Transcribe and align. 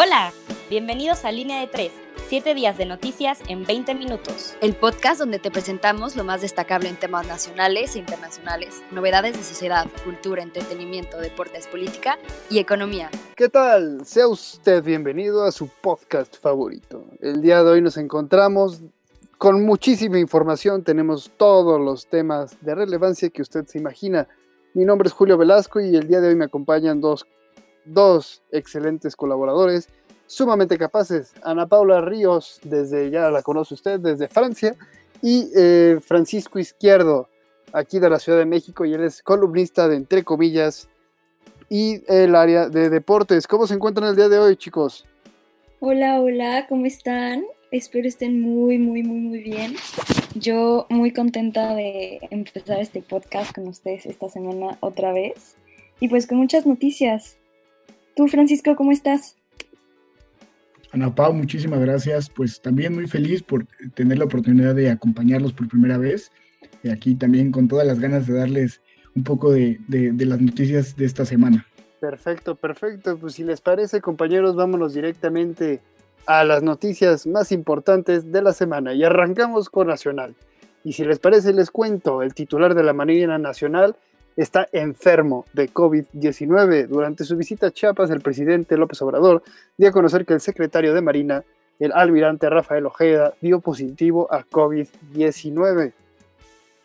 Hola, 0.00 0.32
bienvenidos 0.70 1.24
a 1.24 1.32
Línea 1.32 1.58
de 1.58 1.66
3, 1.66 1.90
7 2.28 2.54
días 2.54 2.78
de 2.78 2.86
noticias 2.86 3.40
en 3.48 3.64
20 3.64 3.96
minutos. 3.96 4.56
El 4.60 4.76
podcast 4.76 5.18
donde 5.18 5.40
te 5.40 5.50
presentamos 5.50 6.14
lo 6.14 6.22
más 6.22 6.40
destacable 6.40 6.88
en 6.88 6.94
temas 6.94 7.26
nacionales 7.26 7.96
e 7.96 7.98
internacionales, 7.98 8.80
novedades 8.92 9.36
de 9.36 9.42
sociedad, 9.42 9.88
cultura, 10.04 10.44
entretenimiento, 10.44 11.18
deportes, 11.18 11.66
política 11.66 12.16
y 12.48 12.60
economía. 12.60 13.10
¿Qué 13.34 13.48
tal? 13.48 14.06
Sea 14.06 14.28
usted 14.28 14.84
bienvenido 14.84 15.42
a 15.42 15.50
su 15.50 15.66
podcast 15.66 16.40
favorito. 16.40 17.04
El 17.20 17.42
día 17.42 17.64
de 17.64 17.70
hoy 17.72 17.82
nos 17.82 17.96
encontramos 17.96 18.80
con 19.36 19.66
muchísima 19.66 20.20
información, 20.20 20.84
tenemos 20.84 21.32
todos 21.36 21.80
los 21.80 22.06
temas 22.06 22.56
de 22.60 22.76
relevancia 22.76 23.30
que 23.30 23.42
usted 23.42 23.66
se 23.66 23.78
imagina. 23.78 24.28
Mi 24.74 24.84
nombre 24.84 25.08
es 25.08 25.12
Julio 25.12 25.36
Velasco 25.36 25.80
y 25.80 25.96
el 25.96 26.06
día 26.06 26.20
de 26.20 26.28
hoy 26.28 26.36
me 26.36 26.44
acompañan 26.44 27.00
dos 27.00 27.26
dos 27.92 28.42
excelentes 28.50 29.16
colaboradores, 29.16 29.88
sumamente 30.26 30.78
capaces. 30.78 31.32
Ana 31.42 31.66
Paula 31.66 32.00
Ríos, 32.00 32.60
desde 32.62 33.10
ya 33.10 33.30
la 33.30 33.42
conoce 33.42 33.74
usted, 33.74 34.00
desde 34.00 34.28
Francia, 34.28 34.76
y 35.22 35.50
eh, 35.56 35.98
Francisco 36.00 36.58
Izquierdo, 36.58 37.28
aquí 37.72 37.98
de 37.98 38.10
la 38.10 38.18
Ciudad 38.18 38.38
de 38.38 38.46
México, 38.46 38.84
y 38.84 38.94
él 38.94 39.04
es 39.04 39.22
columnista 39.22 39.88
de 39.88 39.96
Entre 39.96 40.22
Comillas 40.22 40.88
y 41.68 42.02
el 42.06 42.34
área 42.34 42.68
de 42.68 42.88
deportes. 42.88 43.46
¿Cómo 43.46 43.66
se 43.66 43.74
encuentran 43.74 44.08
el 44.08 44.16
día 44.16 44.28
de 44.28 44.38
hoy, 44.38 44.56
chicos? 44.56 45.04
Hola, 45.80 46.20
hola, 46.20 46.66
¿cómo 46.68 46.86
están? 46.86 47.44
Espero 47.70 48.08
estén 48.08 48.40
muy, 48.40 48.78
muy, 48.78 49.02
muy, 49.02 49.20
muy 49.20 49.38
bien. 49.40 49.74
Yo 50.34 50.86
muy 50.88 51.12
contenta 51.12 51.74
de 51.74 52.20
empezar 52.30 52.80
este 52.80 53.02
podcast 53.02 53.54
con 53.54 53.68
ustedes 53.68 54.06
esta 54.06 54.28
semana 54.28 54.78
otra 54.80 55.12
vez. 55.12 55.56
Y 56.00 56.08
pues 56.08 56.26
con 56.26 56.38
muchas 56.38 56.66
noticias. 56.66 57.36
Tú, 58.18 58.26
Francisco, 58.26 58.74
¿cómo 58.74 58.90
estás? 58.90 59.36
Ana 60.90 61.14
Pau, 61.14 61.32
muchísimas 61.32 61.78
gracias. 61.78 62.28
Pues 62.28 62.60
también 62.60 62.92
muy 62.92 63.06
feliz 63.06 63.44
por 63.44 63.64
tener 63.94 64.18
la 64.18 64.24
oportunidad 64.24 64.74
de 64.74 64.90
acompañarlos 64.90 65.52
por 65.52 65.68
primera 65.68 65.98
vez. 65.98 66.32
Y 66.82 66.88
aquí 66.88 67.14
también 67.14 67.52
con 67.52 67.68
todas 67.68 67.86
las 67.86 68.00
ganas 68.00 68.26
de 68.26 68.34
darles 68.34 68.82
un 69.14 69.22
poco 69.22 69.52
de, 69.52 69.78
de, 69.86 70.26
las 70.26 70.40
noticias 70.40 70.96
de 70.96 71.04
esta 71.04 71.24
semana. 71.24 71.64
Perfecto, 72.00 72.56
perfecto. 72.56 73.16
Pues 73.16 73.34
si 73.34 73.44
les 73.44 73.60
parece, 73.60 74.00
compañeros, 74.00 74.56
vámonos 74.56 74.94
directamente 74.94 75.80
a 76.26 76.42
las 76.42 76.64
noticias 76.64 77.24
más 77.24 77.52
importantes 77.52 78.32
de 78.32 78.42
la 78.42 78.52
semana. 78.52 78.94
Y 78.94 79.04
arrancamos 79.04 79.70
con 79.70 79.86
Nacional. 79.86 80.34
Y 80.82 80.94
si 80.94 81.04
les 81.04 81.20
parece, 81.20 81.52
les 81.52 81.70
cuento, 81.70 82.22
el 82.22 82.34
titular 82.34 82.74
de 82.74 82.82
la 82.82 82.94
Marina 82.94 83.38
Nacional 83.38 83.94
está 84.42 84.68
enfermo 84.72 85.44
de 85.52 85.68
COVID-19. 85.68 86.86
Durante 86.86 87.24
su 87.24 87.36
visita 87.36 87.66
a 87.66 87.70
Chiapas, 87.72 88.10
el 88.10 88.20
presidente 88.20 88.76
López 88.76 89.02
Obrador 89.02 89.42
dio 89.76 89.88
a 89.88 89.92
conocer 89.92 90.24
que 90.24 90.34
el 90.34 90.40
secretario 90.40 90.94
de 90.94 91.00
Marina, 91.00 91.44
el 91.80 91.92
almirante 91.92 92.48
Rafael 92.48 92.86
Ojeda, 92.86 93.34
dio 93.40 93.58
positivo 93.60 94.32
a 94.32 94.44
COVID-19. 94.44 95.92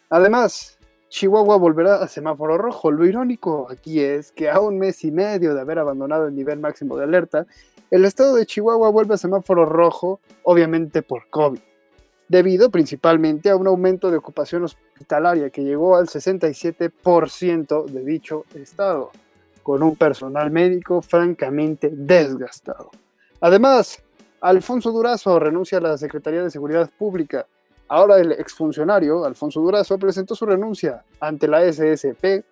Además, 0.10 0.80
Chihuahua 1.10 1.58
volverá 1.58 1.98
a 1.98 2.08
semáforo 2.08 2.58
rojo. 2.58 2.90
Lo 2.90 3.06
irónico 3.06 3.68
aquí 3.70 4.02
es 4.02 4.32
que 4.32 4.50
a 4.50 4.60
un 4.60 4.80
mes 4.80 5.04
y 5.04 5.12
medio 5.12 5.54
de 5.54 5.62
haber 5.62 5.78
abandonado 5.78 6.28
el 6.28 6.36
nivel 6.36 6.60
máximo 6.60 6.98
de 6.98 7.04
alerta, 7.04 7.46
el 7.92 8.06
estado 8.06 8.36
de 8.36 8.48
Chihuahua 8.48 8.90
vuelve 8.90 9.14
a 9.14 9.18
semáforo 9.18 9.66
rojo, 9.66 10.20
obviamente 10.42 11.04
por 11.04 11.30
COVID 11.30 11.60
debido 12.28 12.70
principalmente 12.70 13.50
a 13.50 13.56
un 13.56 13.68
aumento 13.68 14.10
de 14.10 14.18
ocupación 14.18 14.64
hospitalaria 14.64 15.50
que 15.50 15.64
llegó 15.64 15.96
al 15.96 16.08
67% 16.08 17.86
de 17.86 18.04
dicho 18.04 18.46
estado, 18.56 19.12
con 19.62 19.84
un 19.84 19.96
personal 19.96 20.52
médico 20.52 21.02
francamente 21.02 21.90
desgastado. 21.92 22.92
Además, 23.40 24.02
Alfonso 24.42 24.92
Durazo 24.92 25.40
renuncia 25.40 25.78
a 25.78 25.82
la 25.82 25.98
Secretaría 25.98 26.44
de 26.44 26.52
Seguridad 26.52 26.90
Pública. 26.98 27.46
Ahora 27.88 28.18
el 28.18 28.34
exfuncionario, 28.34 29.24
Alfonso 29.24 29.62
Durazo, 29.62 29.98
presentó 29.98 30.36
su 30.36 30.46
renuncia 30.46 31.04
ante 31.20 31.48
la 31.48 31.62
SSP 31.72 32.44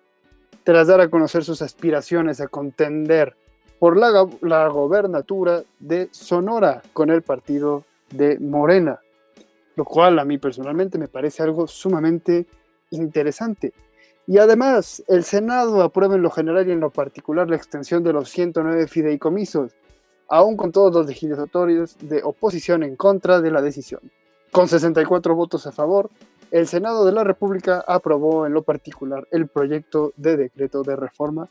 tras 0.64 0.86
dar 0.86 1.00
a 1.00 1.08
conocer 1.08 1.44
sus 1.44 1.60
aspiraciones 1.60 2.40
a 2.40 2.48
contender 2.48 3.36
por 3.78 3.96
la, 3.96 4.26
la 4.40 4.68
gobernatura 4.68 5.64
de 5.80 6.08
Sonora 6.12 6.82
con 6.92 7.10
el 7.10 7.22
partido 7.22 7.84
de 8.10 8.38
Morena 8.38 9.00
lo 9.76 9.84
cual 9.84 10.18
a 10.18 10.24
mí 10.24 10.38
personalmente 10.38 10.98
me 10.98 11.08
parece 11.08 11.42
algo 11.42 11.66
sumamente 11.66 12.46
interesante. 12.90 13.72
Y 14.26 14.38
además, 14.38 15.02
el 15.08 15.24
Senado 15.24 15.82
aprueba 15.82 16.14
en 16.14 16.22
lo 16.22 16.30
general 16.30 16.68
y 16.68 16.72
en 16.72 16.80
lo 16.80 16.90
particular 16.90 17.48
la 17.48 17.56
extensión 17.56 18.04
de 18.04 18.12
los 18.12 18.28
109 18.30 18.86
fideicomisos, 18.86 19.72
aún 20.28 20.56
con 20.56 20.72
todos 20.72 20.94
los 20.94 21.06
legislatorios 21.06 21.96
de 22.00 22.22
oposición 22.22 22.82
en 22.82 22.96
contra 22.96 23.40
de 23.40 23.50
la 23.50 23.62
decisión. 23.62 24.00
Con 24.52 24.68
64 24.68 25.34
votos 25.34 25.66
a 25.66 25.72
favor, 25.72 26.10
el 26.50 26.68
Senado 26.68 27.04
de 27.04 27.12
la 27.12 27.24
República 27.24 27.82
aprobó 27.86 28.46
en 28.46 28.52
lo 28.52 28.62
particular 28.62 29.26
el 29.30 29.48
proyecto 29.48 30.12
de 30.16 30.36
decreto 30.36 30.82
de 30.82 30.96
reforma 30.96 31.48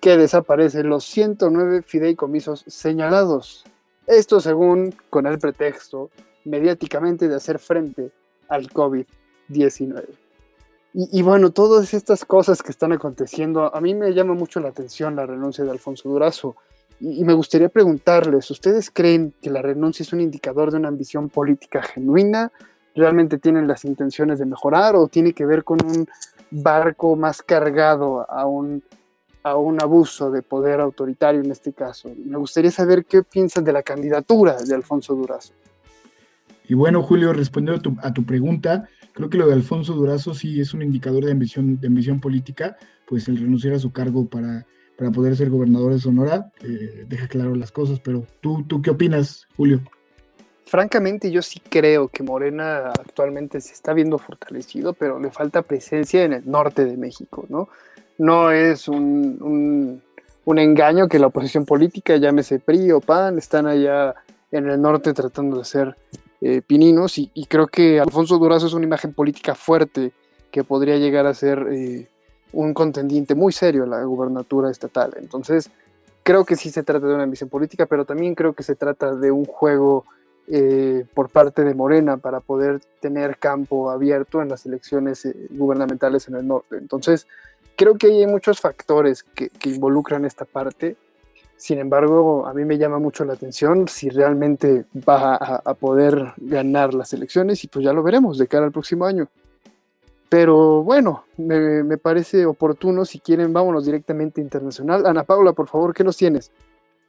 que 0.00 0.16
desaparece 0.16 0.84
los 0.84 1.04
109 1.04 1.82
fideicomisos 1.82 2.64
señalados. 2.66 3.64
Esto 4.06 4.40
según 4.40 4.94
con 5.10 5.26
el 5.26 5.38
pretexto 5.38 6.10
mediáticamente 6.48 7.28
de 7.28 7.36
hacer 7.36 7.58
frente 7.58 8.10
al 8.48 8.68
COVID-19. 8.68 10.06
Y, 10.94 11.22
bueno, 11.22 11.50
todas 11.50 11.92
estas 11.92 12.24
cosas 12.24 12.62
que 12.62 12.72
están 12.72 12.92
aconteciendo, 12.92 13.72
a 13.72 13.80
mí 13.80 13.94
me 13.94 14.12
llama 14.14 14.34
mucho 14.34 14.58
la 14.58 14.70
atención 14.70 15.14
la 15.14 15.26
renuncia 15.26 15.62
de 15.62 15.70
Alfonso 15.70 16.08
Durazo. 16.08 16.56
Y, 16.98 17.24
me 17.24 17.34
gustaría 17.34 17.68
preguntarles, 17.68 18.50
¿ustedes 18.50 18.90
creen 18.90 19.34
que 19.40 19.50
la 19.50 19.62
renuncia 19.62 20.02
es 20.02 20.12
un 20.12 20.20
indicador 20.20 20.70
de 20.70 20.78
una 20.78 20.88
ambición 20.88 21.28
política 21.28 21.82
genuina? 21.82 22.50
¿Realmente 22.96 23.38
tienen 23.38 23.68
las 23.68 23.84
intenciones 23.84 24.38
de 24.38 24.46
mejorar 24.46 24.96
o 24.96 25.06
tiene 25.08 25.34
que 25.34 25.46
ver 25.46 25.62
con 25.62 25.78
un 25.84 26.08
barco 26.50 27.14
más 27.14 27.42
cargado 27.42 28.28
a 28.28 28.46
un, 28.46 28.82
a 29.42 29.56
un 29.56 29.80
abuso 29.80 30.30
de 30.30 30.42
poder 30.42 30.80
autoritario 30.80 31.42
en 31.42 31.52
este 31.52 31.74
caso? 31.74 32.10
Me 32.16 32.38
gustaría 32.38 32.70
saber 32.70 33.04
qué 33.04 33.22
piensan 33.22 33.62
de 33.62 33.72
la 33.72 33.82
candidatura 33.84 34.56
de 34.56 34.74
Alfonso 34.74 35.14
Durazo. 35.14 35.52
Y 36.68 36.74
bueno, 36.74 37.02
Julio, 37.02 37.32
respondiendo 37.32 37.96
a 38.02 38.12
tu, 38.12 38.24
pregunta, 38.26 38.88
creo 39.14 39.30
que 39.30 39.38
lo 39.38 39.46
de 39.46 39.54
Alfonso 39.54 39.94
Durazo 39.94 40.34
sí 40.34 40.60
es 40.60 40.74
un 40.74 40.82
indicador 40.82 41.24
de 41.24 41.32
ambición, 41.32 41.80
de 41.80 41.86
ambición 41.86 42.20
política, 42.20 42.76
pues 43.06 43.26
el 43.28 43.38
renunciar 43.38 43.72
a 43.72 43.78
su 43.78 43.90
cargo 43.90 44.28
para, 44.28 44.66
para 44.98 45.10
poder 45.10 45.34
ser 45.34 45.48
gobernador 45.48 45.94
de 45.94 45.98
Sonora 45.98 46.52
eh, 46.60 47.06
deja 47.08 47.26
claro 47.26 47.54
las 47.54 47.72
cosas, 47.72 48.00
pero 48.00 48.26
¿tú, 48.42 48.64
¿tú 48.68 48.82
qué 48.82 48.90
opinas, 48.90 49.48
Julio? 49.56 49.80
Francamente, 50.66 51.30
yo 51.30 51.40
sí 51.40 51.58
creo 51.70 52.08
que 52.08 52.22
Morena 52.22 52.90
actualmente 52.90 53.62
se 53.62 53.72
está 53.72 53.94
viendo 53.94 54.18
fortalecido, 54.18 54.92
pero 54.92 55.18
le 55.18 55.30
falta 55.30 55.62
presencia 55.62 56.24
en 56.24 56.34
el 56.34 56.50
norte 56.50 56.84
de 56.84 56.98
México, 56.98 57.46
¿no? 57.48 57.70
No 58.18 58.50
es 58.50 58.88
un, 58.88 59.38
un, 59.40 60.02
un 60.44 60.58
engaño 60.58 61.08
que 61.08 61.18
la 61.18 61.28
oposición 61.28 61.64
política, 61.64 62.18
llámese 62.18 62.58
PRI 62.58 62.92
o 62.92 63.00
PAN, 63.00 63.38
están 63.38 63.66
allá 63.66 64.14
en 64.50 64.68
el 64.68 64.82
norte 64.82 65.14
tratando 65.14 65.58
de 65.58 65.64
ser 65.64 65.96
eh, 66.40 66.62
pininos 66.64 67.18
y, 67.18 67.30
creo 67.48 67.66
que 67.66 67.98
Alfonso 67.98 68.38
Durazo 68.38 68.66
es 68.66 68.72
una 68.72 68.86
imagen 68.86 69.12
política 69.12 69.56
fuerte 69.56 70.12
que 70.52 70.62
podría 70.62 70.96
llegar 70.96 71.26
a 71.26 71.34
ser 71.34 71.66
eh, 71.70 72.08
un 72.52 72.74
contendiente 72.74 73.34
muy 73.34 73.52
serio 73.52 73.84
en 73.84 73.90
la 73.90 74.04
gubernatura 74.04 74.70
estatal. 74.70 75.14
Entonces, 75.16 75.70
creo 76.22 76.44
que 76.44 76.54
sí 76.54 76.70
se 76.70 76.84
trata 76.84 77.06
de 77.06 77.14
una 77.14 77.24
ambición 77.24 77.50
política, 77.50 77.86
pero 77.86 78.04
también 78.04 78.36
creo 78.36 78.52
que 78.52 78.62
se 78.62 78.76
trata 78.76 79.16
de 79.16 79.32
un 79.32 79.46
juego 79.46 80.04
eh, 80.46 81.04
por 81.12 81.28
parte 81.28 81.64
de 81.64 81.74
Morena 81.74 82.18
para 82.18 82.38
poder 82.38 82.80
tener 83.00 83.38
campo 83.38 83.90
abierto 83.90 84.40
en 84.40 84.48
las 84.48 84.64
elecciones 84.64 85.28
gubernamentales 85.50 86.28
en 86.28 86.36
el 86.36 86.46
norte. 86.46 86.76
Entonces, 86.76 87.26
creo 87.76 87.98
que 87.98 88.06
hay 88.06 88.26
muchos 88.28 88.60
factores 88.60 89.24
que 89.24 89.50
involucran 89.64 90.24
esta 90.24 90.44
parte 90.44 90.96
sin 91.58 91.80
embargo, 91.80 92.46
a 92.46 92.54
mí 92.54 92.64
me 92.64 92.78
llama 92.78 93.00
mucho 93.00 93.24
la 93.24 93.32
atención 93.32 93.88
si 93.88 94.08
realmente 94.10 94.84
va 94.96 95.34
a, 95.34 95.74
poder 95.74 96.34
ganar 96.36 96.94
las 96.94 97.12
elecciones 97.12 97.64
y 97.64 97.66
pues 97.66 97.84
ya 97.84 97.92
lo 97.92 98.04
veremos 98.04 98.38
de 98.38 98.46
cara 98.46 98.66
al 98.66 98.72
próximo 98.72 99.04
año. 99.04 99.28
Pero 100.28 100.84
bueno, 100.84 101.24
me, 101.36 101.98
parece 101.98 102.46
oportuno, 102.46 103.04
si 103.04 103.18
quieren, 103.18 103.52
vámonos 103.52 103.84
directamente 103.84 104.40
internacional. 104.40 105.04
Ana 105.04 105.24
Paula, 105.24 105.52
por 105.52 105.66
favor, 105.68 105.92
¿qué 105.92 106.04
nos 106.04 106.16
tienes? 106.16 106.52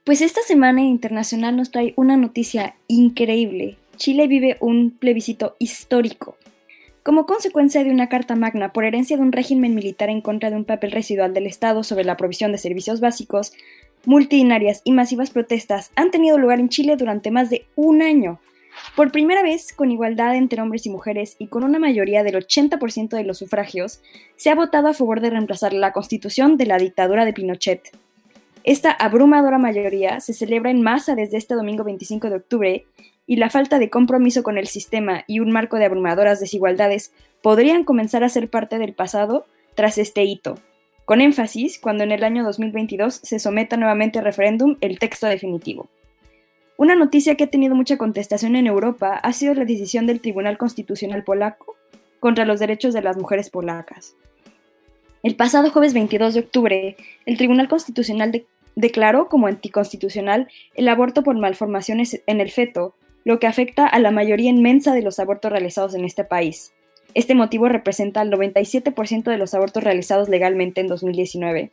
Pues 0.03 0.19
esta 0.21 0.41
semana 0.41 0.81
internacional 0.81 1.56
nos 1.56 1.69
trae 1.69 1.94
una 1.95 2.18
noticia 2.18 2.75
increíble. 2.88 3.77
Chile 3.97 4.25
vive 4.25 4.57
un 4.62 4.97
plebiscito 4.97 5.57
histórico. 5.59 6.38
Como 7.03 7.25
consecuencia 7.25 7.83
de 7.83 7.91
una 7.91 8.09
carta 8.09 8.35
magna 8.35 8.74
por 8.74 8.83
herencia 8.83 9.15
de 9.15 9.24
un 9.24 9.31
régimen 9.31 9.75
militar 9.75 10.09
en 10.09 10.21
contra 10.21 10.50
de 10.50 10.56
un 10.56 10.65
papel 10.65 10.91
residual 10.91 11.33
del 11.33 11.47
Estado 11.47 11.83
sobre 11.83 12.03
la 12.03 12.18
provisión 12.18 12.51
de 12.51 12.57
servicios 12.57 13.00
básicos, 13.00 13.53
multitudinarias 14.06 14.81
y 14.84 14.92
masivas 14.92 15.31
protestas 15.31 15.92
han 15.96 16.12
tenido 16.12 16.38
lugar 16.38 16.60
en 16.60 16.69
Chile 16.69 16.96
durante 16.96 17.31
más 17.31 17.50
de 17.50 17.66
un 17.75 18.01
año. 18.01 18.40
Por 18.96 19.12
primera 19.12 19.44
vez, 19.44 19.74
con 19.74 19.92
igualdad 19.92 20.36
entre 20.36 20.62
hombres 20.62 20.86
y 20.86 20.90
mujeres 20.90 21.36
y 21.40 21.48
con 21.48 21.63
una 21.63 21.80
mayoría 21.80 22.24
del 22.24 22.36
80% 22.36 23.10
de 23.10 23.24
los 23.24 23.38
sufragios, 23.38 24.01
se 24.36 24.50
ha 24.50 24.56
votado 24.56 24.88
a 24.88 24.94
favor 24.94 25.22
de 25.22 25.30
reemplazar 25.30 25.74
la 25.74 25.92
constitución 25.92 26.57
de 26.57 26.66
la 26.66 26.78
dictadura 26.78 27.25
de 27.25 27.34
Pinochet. 27.34 27.92
Esta 28.63 28.92
abrumadora 28.92 29.57
mayoría 29.57 30.19
se 30.19 30.34
celebra 30.34 30.69
en 30.69 30.81
masa 30.81 31.16
desde 31.16 31.38
este 31.38 31.56
domingo 31.56 31.84
25 31.84 32.30
de 32.30 32.36
octubre 32.36 32.86
y 33.25 33.38
la 33.38 33.50
falta 33.50 33.80
de 33.80 33.90
compromiso 33.90 34.44
con 34.44 34.57
el 34.57 34.68
sistema 34.68 35.24
y 35.28 35.40
un 35.40 35.51
marco 35.51 35.78
de 35.78 35.86
abrumadoras 35.86 36.40
desigualdades 36.40 37.13
podrían 37.42 37.84
comenzar 37.84 38.24
a 38.24 38.30
ser 38.30 38.50
parte 38.50 38.78
del 38.80 38.94
pasado 38.94 39.46
tras 39.75 39.98
este 39.98 40.24
hito, 40.24 40.56
con 41.09 41.21
énfasis 41.21 41.79
cuando 41.79 42.03
en 42.03 42.11
el 42.11 42.23
año 42.23 42.44
2022 42.44 43.21
se 43.23 43.39
someta 43.39 43.77
nuevamente 43.77 44.19
a 44.19 44.21
referéndum 44.21 44.77
el 44.79 45.00
texto 45.00 45.25
definitivo. 45.25 45.89
Una 46.77 46.94
noticia 46.94 47.33
que 47.33 47.45
ha 47.45 47.50
tenido 47.50 47.73
mucha 47.73 47.97
contestación 47.97 48.56
en 48.56 48.67
Europa 48.67 49.15
ha 49.15 49.33
sido 49.33 49.56
la 49.56 49.65
decisión 49.65 50.06
del 50.06 50.21
Tribunal 50.21 50.59
Constitucional 50.59 51.23
polaco 51.23 51.75
contra 52.19 52.45
los 52.45 52.59
derechos 52.59 52.94
de 52.94 53.01
las 53.01 53.17
mujeres 53.17 53.50
polacas. 53.50 54.13
El 55.23 55.35
pasado 55.35 55.71
jueves 55.71 55.95
22 55.95 56.35
de 56.35 56.41
octubre, 56.41 56.95
el 57.25 57.38
Tribunal 57.38 57.67
Constitucional 57.67 58.45
declaró 58.75 59.29
como 59.29 59.47
anticonstitucional 59.47 60.47
el 60.75 60.88
aborto 60.89 61.23
por 61.23 61.35
malformaciones 61.35 62.21
en 62.27 62.39
el 62.39 62.51
feto, 62.51 62.94
lo 63.23 63.39
que 63.39 63.47
afecta 63.47 63.88
a 63.88 63.97
la 63.97 64.12
mayoría 64.12 64.51
inmensa 64.51 64.94
de 64.94 65.01
los 65.01 65.19
abortos 65.19 65.51
realizados 65.51 65.95
en 65.95 66.05
este 66.05 66.23
país. 66.23 66.71
Este 67.13 67.35
motivo 67.35 67.69
representa 67.69 68.21
el 68.21 68.31
97% 68.31 69.23
de 69.23 69.38
los 69.38 69.53
abortos 69.53 69.83
realizados 69.83 70.29
legalmente 70.29 70.81
en 70.81 70.88
2019. 70.88 71.71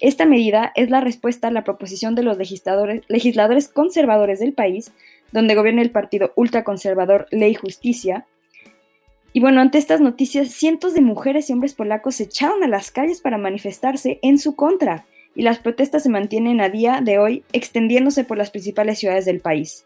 Esta 0.00 0.26
medida 0.26 0.72
es 0.74 0.90
la 0.90 1.00
respuesta 1.00 1.48
a 1.48 1.50
la 1.50 1.64
proposición 1.64 2.14
de 2.14 2.22
los 2.22 2.36
legisladores, 2.36 3.68
conservadores 3.68 4.40
del 4.40 4.52
país, 4.52 4.92
donde 5.32 5.54
gobierna 5.54 5.82
el 5.82 5.90
partido 5.90 6.32
ultraconservador 6.36 7.26
Ley 7.30 7.54
Justicia, 7.54 8.26
y 9.32 9.40
bueno, 9.40 9.60
ante 9.60 9.76
estas 9.76 10.00
noticias, 10.00 10.48
cientos 10.48 10.94
de 10.94 11.02
mujeres 11.02 11.50
y 11.50 11.52
hombres 11.52 11.74
polacos 11.74 12.14
se 12.14 12.22
echaron 12.22 12.64
a 12.64 12.68
las 12.68 12.90
calles 12.90 13.20
para 13.20 13.36
manifestarse 13.36 14.18
en 14.22 14.38
su 14.38 14.56
contra, 14.56 15.04
y 15.34 15.42
las 15.42 15.58
protestas 15.58 16.04
se 16.04 16.08
mantienen 16.08 16.62
a 16.62 16.70
día 16.70 17.02
de 17.02 17.18
hoy 17.18 17.44
extendiéndose 17.52 18.24
por 18.24 18.38
las 18.38 18.50
principales 18.50 18.98
ciudades 18.98 19.26
del 19.26 19.40
país. 19.40 19.85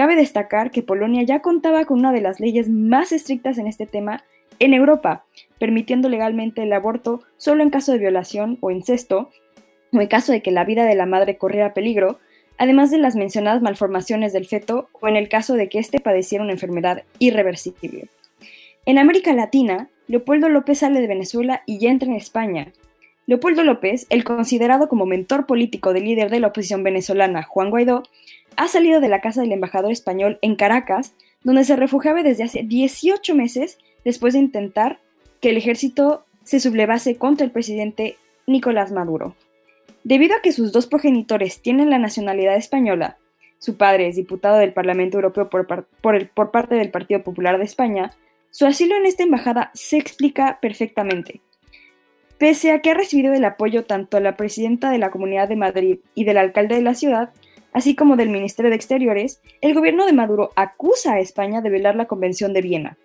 Cabe 0.00 0.16
destacar 0.16 0.70
que 0.70 0.82
Polonia 0.82 1.24
ya 1.24 1.40
contaba 1.40 1.84
con 1.84 1.98
una 1.98 2.10
de 2.10 2.22
las 2.22 2.40
leyes 2.40 2.70
más 2.70 3.12
estrictas 3.12 3.58
en 3.58 3.66
este 3.66 3.84
tema 3.84 4.24
en 4.58 4.72
Europa, 4.72 5.26
permitiendo 5.58 6.08
legalmente 6.08 6.62
el 6.62 6.72
aborto 6.72 7.20
solo 7.36 7.62
en 7.62 7.68
caso 7.68 7.92
de 7.92 7.98
violación 7.98 8.56
o 8.62 8.70
incesto, 8.70 9.28
o 9.92 10.00
en 10.00 10.06
caso 10.06 10.32
de 10.32 10.40
que 10.40 10.52
la 10.52 10.64
vida 10.64 10.86
de 10.86 10.94
la 10.94 11.04
madre 11.04 11.36
corriera 11.36 11.74
peligro, 11.74 12.18
además 12.56 12.90
de 12.90 12.96
las 12.96 13.14
mencionadas 13.14 13.60
malformaciones 13.60 14.32
del 14.32 14.46
feto 14.46 14.88
o 15.02 15.06
en 15.06 15.16
el 15.16 15.28
caso 15.28 15.52
de 15.52 15.68
que 15.68 15.78
éste 15.78 16.00
padeciera 16.00 16.44
una 16.44 16.54
enfermedad 16.54 17.02
irreversible. 17.18 18.08
En 18.86 18.96
América 18.96 19.34
Latina, 19.34 19.90
Leopoldo 20.06 20.48
López 20.48 20.78
sale 20.78 21.02
de 21.02 21.08
Venezuela 21.08 21.62
y 21.66 21.78
ya 21.78 21.90
entra 21.90 22.08
en 22.08 22.16
España. 22.16 22.72
Leopoldo 23.26 23.64
López, 23.64 24.06
el 24.08 24.24
considerado 24.24 24.88
como 24.88 25.04
mentor 25.04 25.44
político 25.44 25.92
del 25.92 26.06
líder 26.06 26.30
de 26.30 26.40
la 26.40 26.46
oposición 26.46 26.82
venezolana, 26.82 27.42
Juan 27.42 27.68
Guaidó, 27.68 28.02
ha 28.56 28.68
salido 28.68 29.00
de 29.00 29.08
la 29.08 29.20
casa 29.20 29.40
del 29.42 29.52
embajador 29.52 29.92
español 29.92 30.38
en 30.42 30.56
Caracas, 30.56 31.14
donde 31.42 31.64
se 31.64 31.76
refugiaba 31.76 32.22
desde 32.22 32.44
hace 32.44 32.62
18 32.62 33.34
meses 33.34 33.78
después 34.04 34.34
de 34.34 34.40
intentar 34.40 34.98
que 35.40 35.50
el 35.50 35.56
ejército 35.56 36.24
se 36.44 36.60
sublevase 36.60 37.16
contra 37.16 37.44
el 37.44 37.52
presidente 37.52 38.16
Nicolás 38.46 38.92
Maduro. 38.92 39.34
Debido 40.04 40.36
a 40.36 40.40
que 40.40 40.52
sus 40.52 40.72
dos 40.72 40.86
progenitores 40.86 41.60
tienen 41.60 41.90
la 41.90 41.98
nacionalidad 41.98 42.56
española, 42.56 43.18
su 43.58 43.76
padre 43.76 44.08
es 44.08 44.16
diputado 44.16 44.58
del 44.58 44.72
Parlamento 44.72 45.18
Europeo 45.18 45.50
por, 45.50 46.50
parte 46.50 46.74
del 46.74 46.90
Partido 46.90 47.22
Popular 47.22 47.58
de 47.58 47.64
España, 47.64 48.10
su 48.50 48.66
asilo 48.66 48.96
en 48.96 49.04
esta 49.04 49.22
embajada 49.22 49.70
se 49.74 49.98
explica 49.98 50.58
perfectamente. 50.60 51.42
Pese 52.38 52.72
a 52.72 52.80
que 52.80 52.90
ha 52.90 52.94
recibido 52.94 53.34
el 53.34 53.44
apoyo 53.44 53.84
tanto 53.84 54.16
de 54.16 54.22
la 54.22 54.36
presidenta 54.36 54.90
de 54.90 54.98
la 54.98 55.10
Comunidad 55.10 55.46
de 55.46 55.56
Madrid 55.56 55.98
y 56.14 56.24
del 56.24 56.38
alcalde 56.38 56.76
de 56.76 56.82
la 56.82 56.94
ciudad, 56.94 57.30
así 57.72 57.94
como 57.94 58.16
del 58.16 58.28
Ministerio 58.28 58.70
de 58.70 58.76
Exteriores, 58.76 59.40
el 59.60 59.74
gobierno 59.74 60.06
de 60.06 60.12
Maduro 60.12 60.50
acusa 60.56 61.14
a 61.14 61.20
España 61.20 61.60
de 61.60 61.70
violar 61.70 61.96
la 61.96 62.06
Convención 62.06 62.52
de 62.52 62.62
Viena, 62.62 62.98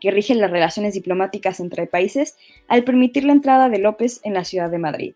que 0.00 0.10
rige 0.10 0.34
las 0.34 0.50
relaciones 0.50 0.94
diplomáticas 0.94 1.60
entre 1.60 1.86
países 1.86 2.36
al 2.68 2.84
permitir 2.84 3.24
la 3.24 3.32
entrada 3.32 3.68
de 3.68 3.78
López 3.78 4.20
en 4.22 4.34
la 4.34 4.44
ciudad 4.44 4.70
de 4.70 4.78
Madrid. 4.78 5.14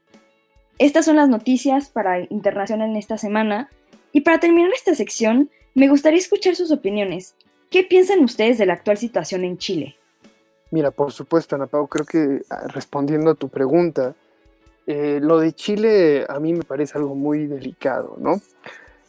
Estas 0.78 1.04
son 1.04 1.16
las 1.16 1.28
noticias 1.28 1.90
para 1.90 2.20
Internacional 2.31 2.90
en 2.90 2.96
esta 2.96 3.19
semana, 3.19 3.69
y 4.12 4.22
para 4.22 4.40
terminar 4.40 4.70
esta 4.75 4.94
sección, 4.94 5.50
me 5.75 5.88
gustaría 5.88 6.19
escuchar 6.19 6.56
sus 6.56 6.72
opiniones. 6.72 7.34
¿Qué 7.70 7.84
piensan 7.84 8.25
ustedes 8.25 8.58
de 8.58 8.66
la 8.66 8.72
actual 8.72 8.98
situación 8.98 9.44
en 9.44 9.58
Chile? 9.58 9.96
Mira, 10.70 10.90
por 10.90 11.12
supuesto, 11.12 11.56
Ana 11.56 11.66
Pau, 11.66 11.86
creo 11.86 12.04
que 12.04 12.43
ah, 12.50 12.66
respondiendo 12.69 13.31
a 13.31 13.34
tu 13.34 13.48
pregunta, 13.48 14.14
eh, 14.92 15.20
lo 15.20 15.38
de 15.38 15.52
Chile 15.52 16.26
a 16.28 16.40
mí 16.40 16.52
me 16.52 16.64
parece 16.64 16.98
algo 16.98 17.14
muy 17.14 17.46
delicado, 17.46 18.16
¿no? 18.19 18.40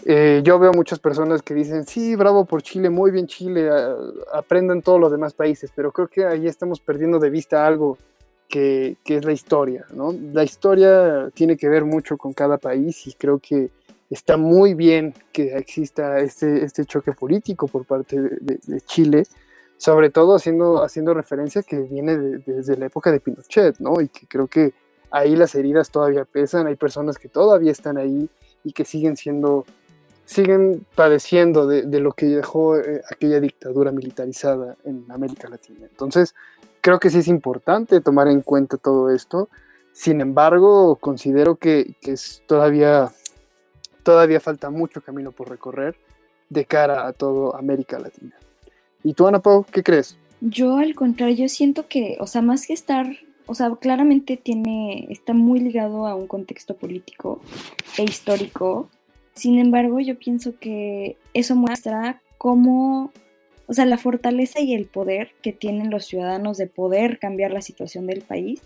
Eh, 0.06 0.42
yo 0.44 0.60
veo 0.60 0.72
muchas 0.74 1.00
personas 1.00 1.42
que 1.42 1.56
dicen, 1.56 1.88
sí, 1.88 2.16
bravo 2.16 2.46
por 2.46 2.62
Chile, 2.62 2.92
muy 2.92 3.10
bien 3.10 3.26
Chile, 3.26 3.68
aprendan 4.32 4.84
todos 4.84 5.00
los 5.00 5.12
demás 5.12 5.34
países, 5.34 5.72
pero 5.76 5.92
creo 5.92 6.08
que 6.08 6.24
ahí 6.24 6.46
estamos 6.46 6.80
perdiendo 6.80 7.18
de 7.18 7.32
vista 7.32 7.66
algo 7.66 7.98
que, 8.48 8.98
que, 9.04 9.18
es 9.18 9.26
la 9.26 9.32
historia, 9.32 9.88
¿no? 9.92 10.14
La 10.34 10.44
historia 10.44 11.32
tiene 11.34 11.58
que 11.58 11.68
ver 11.68 11.84
mucho 11.84 12.16
con 12.16 12.34
cada 12.34 12.60
país 12.60 13.08
y 13.08 13.14
creo 13.14 13.40
que 13.40 13.72
está 14.12 14.38
muy 14.38 14.76
bien 14.76 15.16
que 15.32 15.58
exista 15.58 16.20
este, 16.20 16.64
este 16.64 16.86
choque 16.86 17.14
político 17.14 17.68
por 17.68 17.86
parte 17.86 18.20
de, 18.20 18.82
Chile, 18.82 19.24
sobre 19.78 20.12
todo 20.12 20.36
haciendo, 20.36 20.84
haciendo 20.84 21.16
referencia 21.16 21.64
que 21.64 21.80
viene 21.80 22.18
desde 22.46 22.78
la 22.78 22.86
época 22.86 23.12
de 23.12 23.20
Pinochet, 23.20 23.80
¿no? 23.80 24.00
Y 24.00 24.10
que 24.10 24.28
creo 24.28 24.46
que 24.46 24.74
ahí 25.12 25.36
las 25.36 25.54
heridas 25.56 25.92
todavía 25.92 26.26
pesan, 26.26 26.68
hay 26.68 26.76
personas 26.76 27.18
que 27.18 27.30
todavía 27.30 27.72
están 27.72 27.98
ahí 27.98 28.30
y 28.64 28.72
que 28.72 28.86
siguen 28.86 29.18
siendo, 29.18 29.66
siguen 30.26 30.86
padeciendo 30.96 31.68
de, 31.68 32.00
lo 32.00 32.14
que 32.14 32.28
dejó 32.28 32.78
eh, 32.78 33.02
aquella 33.12 33.40
dictadura 33.40 33.92
militarizada 33.92 34.78
en 34.86 35.06
América 35.10 35.50
Latina. 35.50 35.88
Entonces, 35.90 36.34
creo 36.80 37.00
que 37.00 37.10
sí 37.10 37.20
es 37.20 37.28
importante 37.28 38.02
tomar 38.02 38.28
en 38.28 38.42
cuenta 38.42 38.78
todo 38.78 39.10
esto. 39.10 39.50
Sin 39.94 40.22
embargo, 40.22 40.96
considero 40.96 41.56
que, 41.56 41.96
es 42.02 42.44
todavía 42.48 43.12
todavía 44.04 44.40
falta 44.40 44.72
mucho 44.72 45.02
camino 45.02 45.32
por 45.32 45.48
recorrer 45.48 45.96
de 46.50 46.66
cara 46.66 47.06
a 47.06 47.14
toda 47.14 47.60
América 47.60 48.00
Latina. 48.00 48.36
¿Y 49.04 49.14
tú, 49.14 49.28
Ana 49.28 49.40
Pau, 49.40 49.64
qué 49.72 49.84
crees? 49.84 50.18
Yo 50.42 50.78
al 50.78 50.96
contrario, 50.96 51.48
siento 51.50 51.88
que, 51.88 52.18
o 52.20 52.26
sea, 52.26 52.42
más 52.42 52.66
que 52.66 52.74
estar, 52.74 53.06
o 53.52 53.54
sea, 53.54 53.70
claramente 53.76 54.38
tiene, 54.38 55.08
está 55.10 55.34
muy 55.34 55.60
ligado 55.60 56.08
a 56.08 56.16
un 56.16 56.26
contexto 56.26 56.78
político 56.78 57.42
e 57.98 58.04
histórico. 58.04 58.90
Sin 59.34 59.60
embargo, 59.60 60.00
yo 60.00 60.18
pienso 60.18 60.58
que 60.58 61.18
eso 61.34 61.58
muestra 61.58 62.22
cómo, 62.38 63.12
o 63.68 63.74
sea, 63.74 63.86
la 63.86 63.98
fortaleza 63.98 64.62
y 64.62 64.74
el 64.74 64.86
poder 64.86 65.32
que 65.42 65.52
tienen 65.52 65.90
los 65.90 66.06
ciudadanos 66.06 66.58
de 66.58 66.68
poder 66.68 67.20
cambiar 67.20 67.52
la 67.52 67.62
situación 67.62 68.08
del 68.08 68.22
país 68.22 68.62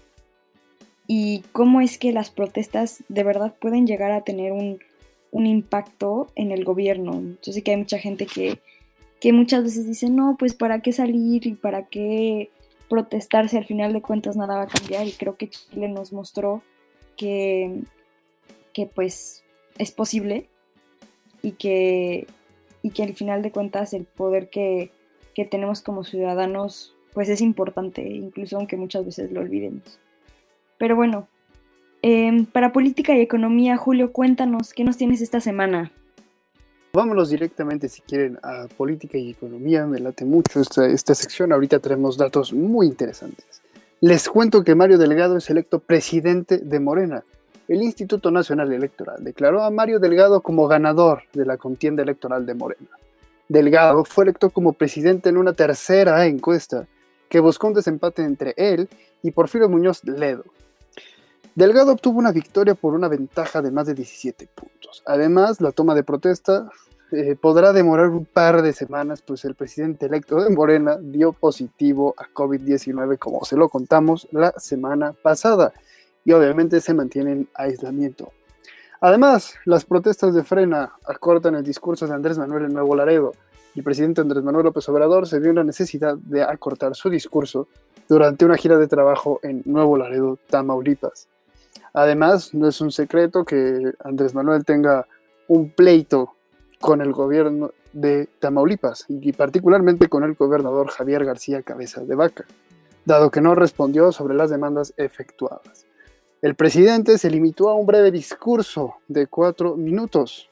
y 1.08 1.42
cómo 1.52 1.82
es 1.82 1.98
que 1.98 2.12
las 2.12 2.30
protestas 2.30 3.04
de 3.10 3.24
verdad 3.24 3.56
pueden 3.60 3.88
llegar 3.88 4.12
a 4.12 4.22
tener 4.22 4.52
un, 4.52 4.78
un 5.32 5.48
impacto 5.48 6.28
en 6.36 6.52
el 6.52 6.64
gobierno. 6.64 7.24
Yo 7.42 7.54
sé 7.54 7.64
que 7.64 7.72
hay 7.72 7.78
mucha 7.78 7.98
gente 7.98 8.28
que, 8.28 8.60
que 9.20 9.34
muchas 9.34 9.64
veces 9.64 9.88
dice, 9.88 10.12
no, 10.12 10.36
pues 10.38 10.54
para 10.54 10.82
qué 10.82 10.94
salir 10.94 11.48
y 11.48 11.56
para 11.56 11.88
qué 11.88 12.52
protestar 12.90 13.50
si 13.50 13.58
al 13.58 13.66
final 13.66 13.94
de 13.94 14.02
cuentas 14.02 14.36
nada 14.36 14.58
va 14.58 14.64
a 14.64 14.68
cambiar. 14.68 15.08
Y 15.08 15.14
creo 15.14 15.38
que 15.38 15.50
Chile 15.50 15.88
nos 15.88 16.14
mostró 16.14 16.62
que, 17.18 17.82
que 18.74 18.86
pues 18.86 19.44
es 19.78 19.92
posible 19.92 20.50
y 21.42 21.52
que, 21.52 22.28
y 22.82 22.92
que 22.92 23.04
al 23.04 23.14
final 23.16 23.42
de 23.42 23.52
cuentas 23.52 23.94
el 23.94 24.06
poder 24.06 24.50
que, 24.50 24.92
que 25.34 25.46
tenemos 25.46 25.82
como 25.82 26.04
ciudadanos 26.04 26.96
pues 27.14 27.30
es 27.30 27.40
importante, 27.40 28.02
incluso 28.02 28.58
aunque 28.58 28.76
muchas 28.76 29.06
veces 29.06 29.32
lo 29.32 29.40
olvidemos. 29.40 30.00
Pero 30.78 30.98
bueno, 30.98 31.30
Em, 32.08 32.46
para 32.46 32.72
política 32.72 33.16
y 33.16 33.22
economía, 33.22 33.78
Julio, 33.78 34.12
cuéntanos, 34.14 34.74
¿qué 34.74 34.84
nos 34.84 34.96
tienes 34.96 35.22
esta 35.22 35.40
semana? 35.40 35.92
Vámonos 36.96 37.28
directamente, 37.28 37.90
si 37.90 38.02
quieren, 38.02 38.40
a 38.42 38.68
política 38.78 39.18
y 39.18 39.32
economía. 39.32 39.86
Me 39.86 40.00
late 40.00 40.24
mucho 40.24 40.62
esta, 40.62 40.88
esta 40.88 41.14
sección. 41.14 41.52
Ahorita 41.52 41.80
tenemos 41.80 42.16
datos 42.16 42.54
muy 42.54 42.88
interesantes. 42.88 43.62
Les 44.00 44.30
cuento 44.30 44.64
que 44.64 44.76
Mario 44.76 44.98
Delgado 44.98 45.36
es 45.36 45.50
electo 45.50 45.80
presidente 45.80 46.58
de 46.58 46.80
Morena. 46.80 47.26
El 47.68 47.82
Instituto 47.82 48.32
Nacional 48.32 48.72
Electoral 48.72 49.22
declaró 49.26 49.62
a 49.62 49.72
Mario 49.72 50.00
Delgado 50.00 50.40
como 50.40 50.70
ganador 50.70 51.24
de 51.34 51.46
la 51.46 51.58
contienda 51.58 52.02
electoral 52.02 52.46
de 52.46 52.54
Morena. 52.54 52.88
Delgado 53.50 54.06
fue 54.06 54.24
electo 54.24 54.50
como 54.50 54.72
presidente 54.72 55.28
en 55.28 55.36
una 55.36 55.52
tercera 55.52 56.26
encuesta 56.26 56.88
que 57.28 57.42
buscó 57.42 57.68
un 57.68 57.74
desempate 57.74 58.24
entre 58.24 58.54
él 58.56 58.88
y 59.22 59.32
Porfirio 59.32 59.68
Muñoz 59.68 60.02
Ledo, 60.06 60.46
Delgado 61.56 61.94
obtuvo 61.94 62.20
una 62.20 62.34
victoria 62.34 62.76
por 62.76 62.94
una 62.94 63.08
ventaja 63.08 63.62
de 63.62 63.72
más 63.72 63.88
de 63.88 63.94
17 63.94 64.50
puntos. 64.54 65.02
Además, 65.06 65.62
la 65.62 65.72
toma 65.72 65.96
de 65.96 66.04
protesta 66.04 66.70
eh, 67.14 67.38
podrá 67.40 67.72
demorar 67.72 68.10
un 68.10 68.26
par 68.26 68.62
de 68.62 68.74
semanas, 68.74 69.22
pues 69.22 69.46
el 69.46 69.56
presidente 69.56 70.08
electo 70.08 70.44
de 70.44 70.54
Morena 70.54 70.98
dio 71.02 71.32
positivo 71.32 72.14
a 72.18 72.26
COVID-19, 72.28 73.18
como 73.20 73.46
se 73.46 73.56
lo 73.56 73.70
contamos 73.70 74.28
la 74.32 74.52
semana 74.58 75.14
pasada, 75.14 75.72
y 76.26 76.34
obviamente 76.34 76.82
se 76.82 76.94
mantiene 76.94 77.32
en 77.32 77.50
aislamiento. 77.54 78.34
Además, 79.00 79.54
las 79.64 79.86
protestas 79.86 80.34
de 80.34 80.44
frena 80.44 80.92
acortan 81.08 81.56
el 81.56 81.64
discurso 81.64 82.06
de 82.06 82.16
Andrés 82.16 82.38
Manuel 82.38 82.66
en 82.66 82.74
Nuevo 82.74 82.98
Laredo. 82.98 83.32
El 83.76 83.84
presidente 83.84 84.20
Andrés 84.20 84.44
Manuel 84.44 84.66
López 84.66 84.90
Obrador 84.90 85.26
se 85.26 85.40
vio 85.40 85.54
la 85.54 85.64
necesidad 85.64 86.18
de 86.18 86.44
acortar 86.44 86.96
su 86.96 87.10
discurso 87.10 87.70
durante 88.10 88.44
una 88.44 88.58
gira 88.58 88.78
de 88.78 88.88
trabajo 88.88 89.40
en 89.42 89.62
Nuevo 89.64 89.96
Laredo, 89.96 90.38
Tamaulipas. 90.50 91.30
Además, 91.96 92.54
no 92.54 92.68
es 92.68 92.82
un 92.82 92.92
secreto 92.92 93.46
que 93.46 93.94
Andrés 94.04 94.36
Manuel 94.36 94.66
tenga 94.66 95.08
un 95.48 95.70
pleito 95.72 96.34
con 96.82 97.00
el 97.02 97.14
gobierno 97.14 97.72
de 97.94 98.28
Tamaulipas 98.40 99.06
y 99.08 99.32
particularmente 99.32 100.10
con 100.10 100.26
el 100.26 100.34
gobernador 100.34 100.90
Javier 100.90 101.24
García 101.24 101.64
Cabeza 101.64 102.04
de 102.04 102.16
Vaca, 102.16 102.44
dado 103.06 103.32
que 103.32 103.40
no 103.40 103.56
respondió 103.56 104.12
sobre 104.12 104.36
las 104.36 104.50
demandas 104.50 104.94
efectuadas. 104.98 105.86
El 106.42 106.56
presidente 106.56 107.18
se 107.18 107.30
limitó 107.30 107.70
a 107.70 107.76
un 107.76 107.86
breve 107.86 108.12
discurso 108.12 108.96
de 109.08 109.28
cuatro 109.28 109.78
minutos. 109.78 110.50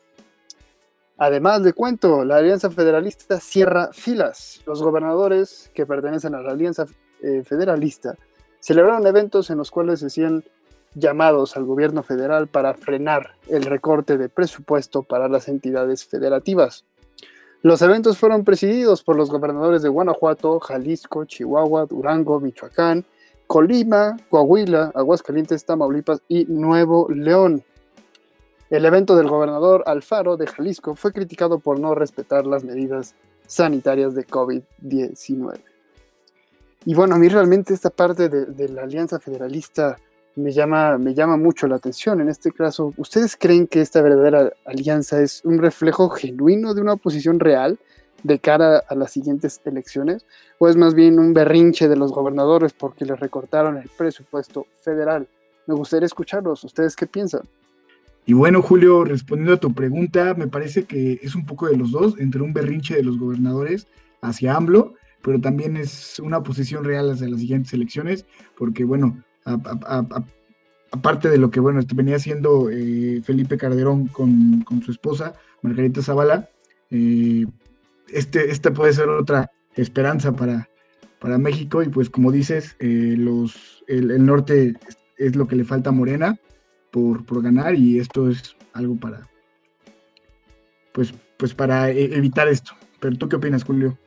Además 1.17 1.62
de 1.62 1.73
cuento, 1.73 2.23
la 2.23 2.38
Alianza 2.38 2.71
Federalista 2.71 3.41
cierra 3.41 3.89
filas. 3.91 4.62
Los 4.65 4.81
gobernadores 4.81 5.69
que 5.73 5.85
pertenecen 5.85 6.35
a 6.35 6.41
la 6.41 6.51
Alianza 6.51 6.85
eh, 7.21 7.43
Federalista 7.43 8.15
celebraron 8.62 9.05
eventos 9.05 9.50
en 9.50 9.57
los 9.57 9.69
cuales 9.69 10.00
se 10.00 10.09
llamados 10.95 11.57
al 11.57 11.65
gobierno 11.65 12.03
federal 12.03 12.47
para 12.47 12.73
frenar 12.73 13.35
el 13.47 13.63
recorte 13.63 14.17
de 14.17 14.29
presupuesto 14.29 15.03
para 15.03 15.27
las 15.27 15.47
entidades 15.47 16.05
federativas. 16.05 16.85
Los 17.62 17.81
eventos 17.81 18.17
fueron 18.17 18.43
presididos 18.43 19.03
por 19.03 19.15
los 19.15 19.29
gobernadores 19.29 19.81
de 19.81 19.89
Guanajuato, 19.89 20.59
Jalisco, 20.59 21.25
Chihuahua, 21.25 21.85
Durango, 21.85 22.39
Michoacán, 22.39 23.05
Colima, 23.47 24.17
Coahuila, 24.29 24.91
Aguascalientes, 24.93 25.65
Tamaulipas 25.65 26.21
y 26.27 26.45
Nuevo 26.45 27.07
León. 27.09 27.63
El 28.69 28.85
evento 28.85 29.15
del 29.15 29.29
gobernador 29.29 29.83
Alfaro 29.85 30.35
de 30.35 30.47
Jalisco 30.47 30.95
fue 30.95 31.13
criticado 31.13 31.59
por 31.59 31.79
no 31.79 31.93
respetar 31.93 32.45
las 32.45 32.63
medidas 32.63 33.15
sanitarias 33.45 34.15
de 34.15 34.25
COVID-19. 34.25 35.62
Y 36.85 36.95
bueno, 36.95 37.15
a 37.15 37.17
mí 37.19 37.29
realmente 37.29 37.73
esta 37.73 37.89
parte 37.89 38.29
de, 38.29 38.69
la 38.69 38.83
Alianza 38.83 39.19
Federalista 39.19 39.97
me 40.35 40.51
llama, 40.51 40.97
me 40.97 41.13
llama 41.13 41.37
mucho 41.37 41.67
la 41.67 41.75
atención. 41.75 42.21
En 42.21 42.29
este 42.29 42.51
caso, 42.51 42.93
¿ustedes 42.97 43.37
creen 43.37 43.67
que 43.67 43.81
esta 43.81 44.01
verdadera 44.01 44.53
alianza 44.65 45.21
es 45.21 45.41
un 45.43 45.59
reflejo 45.59 46.09
genuino 46.09 46.73
de 46.73 46.81
una 46.81 46.93
oposición 46.93 47.39
real? 47.39 47.77
de 48.23 48.39
cara 48.39 48.77
a 48.77 48.95
las 48.95 49.11
siguientes 49.11 49.61
elecciones? 49.65 50.25
¿O 50.57 50.67
es 50.67 50.75
más 50.75 50.93
bien 50.95 51.19
un 51.19 51.33
berrinche 51.33 51.87
de 51.87 51.95
los 51.95 52.11
gobernadores 52.11 52.73
porque 52.73 53.05
les 53.05 53.19
recortaron 53.19 53.77
el 53.77 53.89
presupuesto 53.89 54.65
federal? 54.81 55.27
Me 55.67 55.75
gustaría 55.75 56.05
escucharlos. 56.05 56.63
¿Ustedes 56.63 56.95
qué 56.95 57.05
piensan? 57.05 57.41
Y 58.25 58.33
bueno, 58.33 58.61
Julio, 58.61 59.03
respondiendo 59.03 59.53
a 59.53 59.59
tu 59.59 59.73
pregunta, 59.73 60.33
me 60.33 60.47
parece 60.47 60.85
que 60.85 61.19
es 61.21 61.35
un 61.35 61.45
poco 61.45 61.67
de 61.67 61.75
los 61.75 61.91
dos, 61.91 62.17
entre 62.19 62.41
un 62.41 62.53
berrinche 62.53 62.95
de 62.95 63.03
los 63.03 63.19
gobernadores 63.19 63.87
hacia 64.21 64.55
AMLO, 64.55 64.93
pero 65.21 65.41
también 65.41 65.75
es 65.75 66.19
una 66.19 66.41
posición 66.41 66.85
real 66.85 67.11
hacia 67.11 67.27
las 67.27 67.41
siguientes 67.41 67.73
elecciones, 67.73 68.25
porque 68.57 68.85
bueno, 68.85 69.21
aparte 69.45 71.29
de 71.29 71.38
lo 71.38 71.50
que 71.50 71.59
bueno 71.59 71.81
venía 71.95 72.17
haciendo 72.17 72.69
eh, 72.69 73.21
Felipe 73.23 73.57
Calderón 73.57 74.07
con, 74.07 74.63
su 74.85 74.91
esposa, 74.91 75.33
Margarita 75.62 76.01
Zavala, 76.01 76.50
eh, 76.91 77.45
este, 78.09 78.51
esta 78.51 78.71
puede 78.73 78.93
ser 78.93 79.09
otra 79.09 79.51
esperanza 79.75 80.33
para, 80.35 80.69
para 81.19 81.38
México 81.38 81.81
y 81.81 81.89
pues 81.89 82.09
como 82.09 82.31
dices, 82.31 82.75
eh, 82.79 83.15
los, 83.17 83.83
el, 83.88 84.23
norte 84.23 84.75
es 85.17 85.35
lo 85.35 85.47
que 85.47 85.55
le 85.55 85.63
falta 85.63 85.89
a 85.89 85.93
Morena 85.93 86.38
por, 86.91 87.25
por 87.25 87.41
ganar 87.41 87.75
y 87.75 87.97
esto 87.97 88.29
es 88.29 88.55
algo 88.73 88.95
para, 88.95 89.27
pues, 90.91 91.13
pues 91.38 91.53
para 91.53 91.89
evitar 91.89 92.47
esto. 92.47 92.73
Pero 93.00 93.17
tú 93.17 93.27
qué 93.27 93.38
opinas, 93.38 93.63
Julio? 93.63 93.97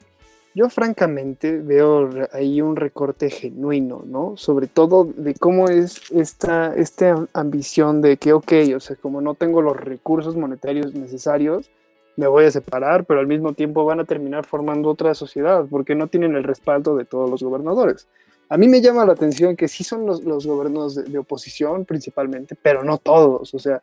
Yo 0.56 0.70
francamente 0.70 1.58
veo 1.58 2.08
ahí 2.32 2.62
un 2.62 2.76
recorte 2.76 3.28
genuino, 3.28 4.02
¿no? 4.06 4.38
Sobre 4.38 4.68
todo 4.68 5.04
de 5.04 5.34
cómo 5.34 5.68
es 5.68 6.10
esta, 6.12 6.74
esta 6.74 7.28
ambición 7.34 8.00
de 8.00 8.16
que, 8.16 8.32
ok, 8.32 8.52
o 8.74 8.80
sea, 8.80 8.96
como 8.96 9.20
no 9.20 9.34
tengo 9.34 9.60
los 9.60 9.76
recursos 9.76 10.34
monetarios 10.34 10.94
necesarios, 10.94 11.70
me 12.16 12.26
voy 12.26 12.46
a 12.46 12.50
separar, 12.50 13.04
pero 13.04 13.20
al 13.20 13.26
mismo 13.26 13.52
tiempo 13.52 13.84
van 13.84 14.00
a 14.00 14.06
terminar 14.06 14.46
formando 14.46 14.88
otra 14.88 15.12
sociedad 15.12 15.66
porque 15.68 15.94
no 15.94 16.06
tienen 16.06 16.34
el 16.34 16.42
respaldo 16.42 16.96
de 16.96 17.04
todos 17.04 17.28
los 17.28 17.42
gobernadores. 17.42 18.08
A 18.48 18.56
mí 18.56 18.66
me 18.66 18.80
llama 18.80 19.04
la 19.04 19.12
atención 19.12 19.56
que 19.56 19.68
sí 19.68 19.84
son 19.84 20.06
los, 20.06 20.24
los 20.24 20.46
gobiernos 20.46 20.94
de, 20.94 21.18
oposición 21.18 21.84
principalmente, 21.84 22.56
pero 22.62 22.82
no 22.82 22.96
todos. 22.96 23.52
O 23.52 23.58
sea, 23.58 23.82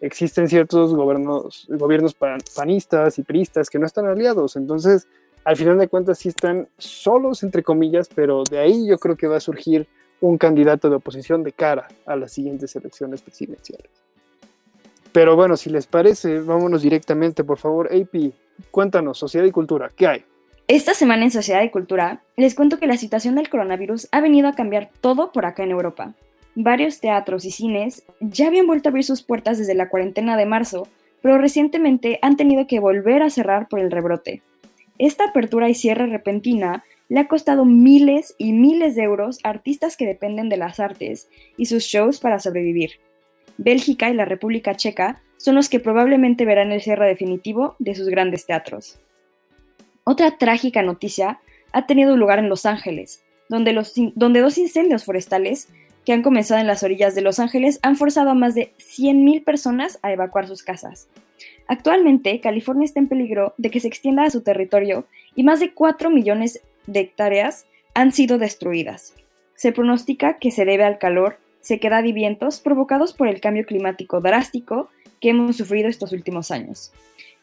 existen 0.00 0.48
ciertos 0.48 0.94
gobiernos, 0.94 1.66
gobiernos 1.68 2.16
panistas 2.56 3.18
y 3.18 3.22
priistas 3.24 3.68
que 3.68 3.78
no 3.78 3.84
están 3.84 4.06
aliados. 4.06 4.56
Entonces, 4.56 5.06
al 5.44 5.56
final 5.56 5.78
de 5.78 5.88
cuentas, 5.88 6.18
sí 6.18 6.28
están 6.28 6.68
solos, 6.78 7.42
entre 7.42 7.62
comillas, 7.62 8.08
pero 8.14 8.44
de 8.44 8.58
ahí 8.58 8.86
yo 8.88 8.98
creo 8.98 9.16
que 9.16 9.26
va 9.26 9.36
a 9.36 9.40
surgir 9.40 9.86
un 10.20 10.38
candidato 10.38 10.88
de 10.88 10.96
oposición 10.96 11.42
de 11.42 11.52
cara 11.52 11.88
a 12.06 12.16
las 12.16 12.32
siguientes 12.32 12.74
elecciones 12.76 13.20
presidenciales. 13.20 13.90
Pero 15.12 15.36
bueno, 15.36 15.56
si 15.56 15.70
les 15.70 15.86
parece, 15.86 16.40
vámonos 16.40 16.82
directamente, 16.82 17.44
por 17.44 17.58
favor. 17.58 17.88
AP, 17.92 18.32
cuéntanos, 18.70 19.18
Sociedad 19.18 19.46
y 19.46 19.52
Cultura, 19.52 19.90
¿qué 19.94 20.06
hay? 20.06 20.24
Esta 20.66 20.94
semana 20.94 21.24
en 21.24 21.30
Sociedad 21.30 21.62
y 21.62 21.70
Cultura 21.70 22.22
les 22.36 22.54
cuento 22.54 22.78
que 22.78 22.86
la 22.86 22.96
situación 22.96 23.34
del 23.34 23.50
coronavirus 23.50 24.08
ha 24.12 24.22
venido 24.22 24.48
a 24.48 24.54
cambiar 24.54 24.90
todo 25.02 25.30
por 25.30 25.44
acá 25.44 25.62
en 25.62 25.72
Europa. 25.72 26.14
Varios 26.54 27.00
teatros 27.00 27.44
y 27.44 27.50
cines 27.50 28.04
ya 28.20 28.46
habían 28.46 28.66
vuelto 28.66 28.88
a 28.88 28.90
abrir 28.90 29.04
sus 29.04 29.22
puertas 29.22 29.58
desde 29.58 29.74
la 29.74 29.90
cuarentena 29.90 30.38
de 30.38 30.46
marzo, 30.46 30.88
pero 31.20 31.36
recientemente 31.36 32.18
han 32.22 32.36
tenido 32.36 32.66
que 32.66 32.80
volver 32.80 33.22
a 33.22 33.30
cerrar 33.30 33.68
por 33.68 33.80
el 33.80 33.90
rebrote. 33.90 34.42
Esta 34.98 35.24
apertura 35.24 35.68
y 35.68 35.74
cierre 35.74 36.06
repentina 36.06 36.84
le 37.08 37.20
ha 37.20 37.28
costado 37.28 37.64
miles 37.64 38.34
y 38.38 38.52
miles 38.52 38.94
de 38.94 39.02
euros 39.02 39.38
a 39.42 39.50
artistas 39.50 39.96
que 39.96 40.06
dependen 40.06 40.48
de 40.48 40.56
las 40.56 40.80
artes 40.80 41.28
y 41.56 41.66
sus 41.66 41.84
shows 41.84 42.20
para 42.20 42.38
sobrevivir. 42.38 42.92
Bélgica 43.58 44.10
y 44.10 44.14
la 44.14 44.24
República 44.24 44.74
Checa 44.74 45.22
son 45.36 45.54
los 45.56 45.68
que 45.68 45.80
probablemente 45.80 46.44
verán 46.44 46.72
el 46.72 46.80
cierre 46.80 47.06
definitivo 47.06 47.76
de 47.78 47.94
sus 47.94 48.08
grandes 48.08 48.46
teatros. 48.46 48.98
Otra 50.04 50.38
trágica 50.38 50.82
noticia 50.82 51.40
ha 51.72 51.86
tenido 51.86 52.16
lugar 52.16 52.38
en 52.38 52.48
Los 52.48 52.66
Ángeles, 52.66 53.22
donde, 53.48 53.72
dos 53.74 54.58
incendios 54.58 55.04
forestales 55.04 55.68
que 56.04 56.12
han 56.12 56.22
comenzado 56.22 56.60
en 56.60 56.66
las 56.66 56.82
orillas 56.82 57.14
de 57.14 57.22
Los 57.22 57.40
Ángeles 57.40 57.80
han 57.82 57.96
forzado 57.96 58.30
a 58.30 58.34
más 58.34 58.54
de 58.54 58.72
100.000 58.78 59.44
personas 59.44 59.98
a 60.02 60.12
evacuar 60.12 60.46
sus 60.46 60.62
casas. 60.62 61.08
Actualmente, 61.66 62.40
California 62.40 62.84
está 62.84 63.00
en 63.00 63.08
peligro 63.08 63.54
de 63.56 63.70
que 63.70 63.80
se 63.80 63.88
extienda 63.88 64.24
a 64.24 64.30
su 64.30 64.42
territorio 64.42 65.06
y 65.34 65.44
más 65.44 65.60
de 65.60 65.72
4 65.72 66.10
millones 66.10 66.60
de 66.86 67.00
hectáreas 67.00 67.66
han 67.94 68.12
sido 68.12 68.38
destruidas. 68.38 69.14
Se 69.54 69.72
pronostica 69.72 70.38
que 70.38 70.50
se 70.50 70.64
debe 70.64 70.84
al 70.84 70.98
calor 70.98 71.38
sequedad 71.60 72.04
y 72.04 72.12
vientos 72.12 72.60
provocados 72.60 73.14
por 73.14 73.28
el 73.28 73.40
cambio 73.40 73.64
climático 73.64 74.20
drástico 74.20 74.90
que 75.20 75.30
hemos 75.30 75.56
sufrido 75.56 75.88
estos 75.88 76.12
últimos 76.12 76.50
años. 76.50 76.92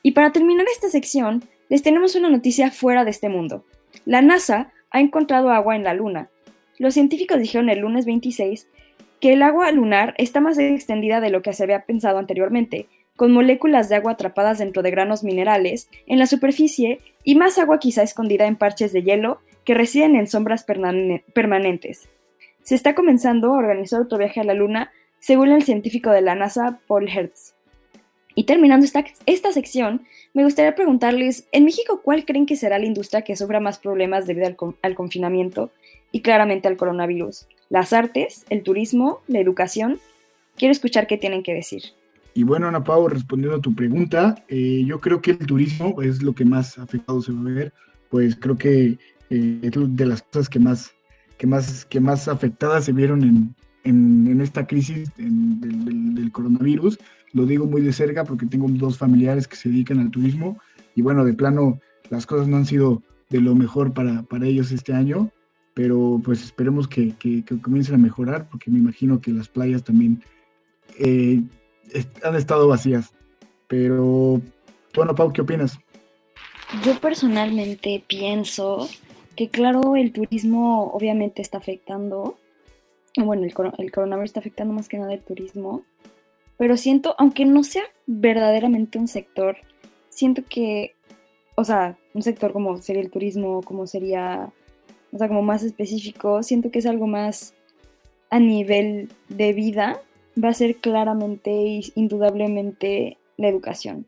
Y 0.04 0.12
para 0.12 0.32
terminar 0.32 0.68
esta 0.72 0.90
sección, 0.90 1.44
les 1.70 1.82
tenemos 1.82 2.16
una 2.16 2.30
noticia 2.30 2.70
fuera 2.70 3.04
de 3.04 3.12
este 3.12 3.30
mundo. 3.30 3.66
La 4.06 4.22
NASA 4.22 4.72
ha 4.92 5.00
encontrado 5.00 5.50
agua 5.50 5.75
en 5.75 5.84
la 5.84 5.94
Luna. 5.94 6.30
Los 6.78 6.94
científicos 6.94 7.40
dijeron 7.40 7.70
el 7.70 7.80
lunes 7.80 8.06
26 8.06 8.68
que 9.20 9.34
el 9.34 9.42
agua 9.44 9.72
lunar 9.72 10.13
está 10.18 10.42
más 10.42 10.58
extendida 10.58 11.22
de 11.22 11.30
lo 11.30 11.42
que 11.42 11.54
se 11.54 11.63
había 11.63 11.86
pensado 11.86 12.18
anteriormente, 12.18 12.88
con 13.22 13.34
moléculas 13.34 13.88
de 13.88 13.98
agua 13.98 14.13
atrapadas 14.13 14.58
dentro 14.58 14.82
de 14.82 14.90
granos 14.90 15.24
minerales 15.24 15.92
en 16.08 16.18
la 16.18 16.25
superficie 16.25 17.01
y 17.24 17.36
más 17.36 17.60
agua 17.60 17.78
quizá 17.78 18.01
escondida 18.01 18.48
en 18.48 18.56
parches 18.56 18.94
de 18.94 19.04
hielo 19.04 19.42
que 19.63 19.75
residen 19.75 20.16
en 20.16 20.25
sombras 20.25 20.63
permanentes. 20.63 22.10
Se 22.63 22.74
está 22.74 22.96
comenzando 22.96 23.54
a 23.54 23.60
organizar 23.60 24.01
otro 24.01 24.18
viaje 24.18 24.40
a 24.40 24.44
la 24.44 24.56
Luna, 24.56 24.92
según 25.20 25.51
el 25.51 25.62
científico 25.62 26.10
de 26.10 26.22
la 26.22 26.34
NASA, 26.34 26.80
Paul 26.88 27.08
Hertz. 27.10 27.54
Y 28.34 28.46
terminando 28.46 28.88
esta, 28.88 29.06
esta 29.28 29.51
sección, 29.51 30.01
me 30.34 30.44
gustaría 30.44 30.74
preguntarles, 30.74 31.48
en 31.51 31.66
México, 31.66 32.01
¿cuál 32.04 32.25
creen 32.25 32.48
que 32.48 32.56
será 32.56 32.80
la 32.80 32.88
industria 32.88 33.22
que 33.22 33.36
sufra 33.36 33.60
más 33.60 33.78
problemas 33.78 34.25
debido 34.25 34.48
al, 34.48 34.58
al 34.82 34.96
confinamiento 34.96 35.70
y 36.12 36.22
claramente 36.22 36.68
al 36.68 36.75
coronavirus? 36.75 37.46
¿Las 37.70 37.94
artes, 37.94 38.48
el 38.50 38.63
turismo, 38.63 39.20
la 39.28 39.38
educación? 39.38 40.00
Quiero 40.56 40.72
escuchar 40.72 41.06
qué 41.06 41.20
tienen 41.20 41.44
que 41.44 41.54
decir. 41.54 41.84
Y 42.34 42.44
bueno, 42.44 42.68
Ana 42.68 42.84
Pau, 42.84 43.08
respondiendo 43.08 43.58
a 43.58 43.62
tu 43.62 43.76
pregunta, 43.76 44.44
eh, 44.48 44.84
yo 44.86 45.00
creo 45.00 45.22
que 45.22 45.32
el 45.32 45.46
turismo 45.46 46.02
es 46.02 46.22
lo 46.24 46.34
que 46.34 46.46
más 46.46 46.78
afectado 46.78 47.22
se 47.22 47.34
va 47.34 47.42
a 47.42 47.54
ver, 47.54 47.74
pues 48.10 48.36
creo 48.36 48.58
que 48.58 48.98
eh, 49.30 49.60
es 49.62 49.72
de 49.74 50.06
las 50.06 50.22
cosas 50.24 50.48
que 50.50 50.60
más 50.60 50.94
que 51.42 51.48
más, 51.48 51.86
que 51.86 52.00
más 52.00 52.28
afectadas 52.28 52.86
se 52.86 52.94
vieron 52.94 53.24
en, 53.24 53.56
en, 53.84 54.42
esta 54.42 54.68
crisis 54.68 55.10
del, 55.18 56.32
coronavirus. 56.32 57.00
Lo 57.34 57.48
digo 57.48 57.66
muy 57.66 57.82
de 57.82 57.92
cerca 57.94 58.26
porque 58.26 58.46
tengo 58.46 58.68
dos 58.70 59.00
familiares 59.00 59.48
que 59.48 59.56
se 59.56 59.70
dedican 59.70 59.98
al 59.98 60.12
turismo 60.12 60.60
y 60.94 61.02
bueno, 61.02 61.26
de 61.26 61.34
plano 61.34 61.80
las 62.12 62.28
cosas 62.28 62.48
no 62.48 62.58
han 62.58 62.68
sido 62.68 63.02
de 63.32 63.42
lo 63.42 63.56
mejor 63.56 63.92
para, 63.92 64.22
para 64.22 64.46
ellos 64.46 64.72
este 64.72 64.94
año, 64.94 65.32
pero 65.74 66.22
pues 66.24 66.44
esperemos 66.44 66.88
que, 66.88 67.16
que, 67.18 67.44
comiencen 67.60 67.96
a 67.96 67.98
mejorar 67.98 68.48
porque 68.48 68.70
me 68.70 68.78
imagino 68.78 69.20
que 69.20 69.32
las 69.32 69.50
playas 69.50 69.84
también, 69.84 70.22
eh, 71.00 71.42
han 72.24 72.36
estado 72.36 72.67
vacías. 72.67 73.13
Pero, 73.67 74.41
bueno, 74.95 75.15
Pau, 75.15 75.31
¿qué 75.31 75.41
opinas? 75.41 75.79
Yo 76.86 77.00
personalmente 77.00 78.03
pienso 78.07 78.88
que, 79.36 79.50
claro, 79.50 79.95
el 79.95 80.12
turismo 80.12 80.91
obviamente 80.93 81.41
está 81.41 81.57
afectando. 81.57 82.38
Bueno, 83.17 83.43
el, 83.43 83.53
el 83.77 83.91
coronavirus 83.91 84.29
está 84.29 84.39
afectando 84.39 84.74
más 84.74 84.88
que 84.88 84.98
nada 84.98 85.13
el 85.13 85.21
turismo. 85.21 85.83
Pero 86.57 86.77
siento, 86.77 87.15
aunque 87.17 87.45
no 87.45 87.63
sea 87.63 87.83
verdaderamente 88.05 89.00
un 89.00 89.07
sector, 89.07 89.57
siento 90.10 90.43
que, 90.48 90.95
o 91.55 91.63
sea, 91.63 91.98
un 92.13 92.21
sector 92.21 92.53
como 92.53 92.77
sería 92.77 93.01
el 93.01 93.10
turismo, 93.10 93.62
como 93.63 93.88
sería, 93.88 94.51
o 95.12 95.17
sea, 95.17 95.27
como 95.27 95.41
más 95.41 95.63
específico, 95.63 96.43
siento 96.43 96.69
que 96.69 96.79
es 96.79 96.86
algo 96.86 97.07
más 97.07 97.55
a 98.29 98.39
nivel 98.39 99.10
de 99.29 99.53
vida, 99.53 100.01
va 100.42 100.50
a 100.50 100.54
ser 100.54 100.78
claramente 100.78 101.52
e 101.52 101.82
indudablemente 101.96 103.18
la 103.38 103.48
educación. 103.48 104.06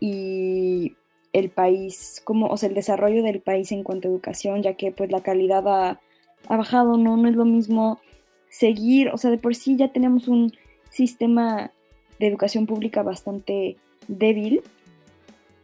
Y 0.00 0.94
el 1.32 1.50
país, 1.50 2.22
como, 2.24 2.46
o 2.46 2.56
sea, 2.56 2.68
el 2.68 2.74
desarrollo 2.74 3.22
del 3.22 3.40
país 3.40 3.72
en 3.72 3.82
cuanto 3.82 4.08
a 4.08 4.10
educación, 4.10 4.62
ya 4.62 4.74
que 4.74 4.92
pues 4.92 5.10
la 5.10 5.22
calidad 5.22 5.66
ha, 5.66 6.00
ha 6.48 6.56
bajado, 6.56 6.96
¿no? 6.96 7.16
No 7.16 7.28
es 7.28 7.34
lo 7.34 7.44
mismo 7.44 8.00
seguir, 8.48 9.08
o 9.08 9.18
sea, 9.18 9.30
de 9.30 9.38
por 9.38 9.54
sí 9.54 9.76
ya 9.76 9.88
tenemos 9.88 10.28
un 10.28 10.52
sistema 10.90 11.72
de 12.20 12.28
educación 12.28 12.66
pública 12.66 13.02
bastante 13.02 13.76
débil 14.06 14.62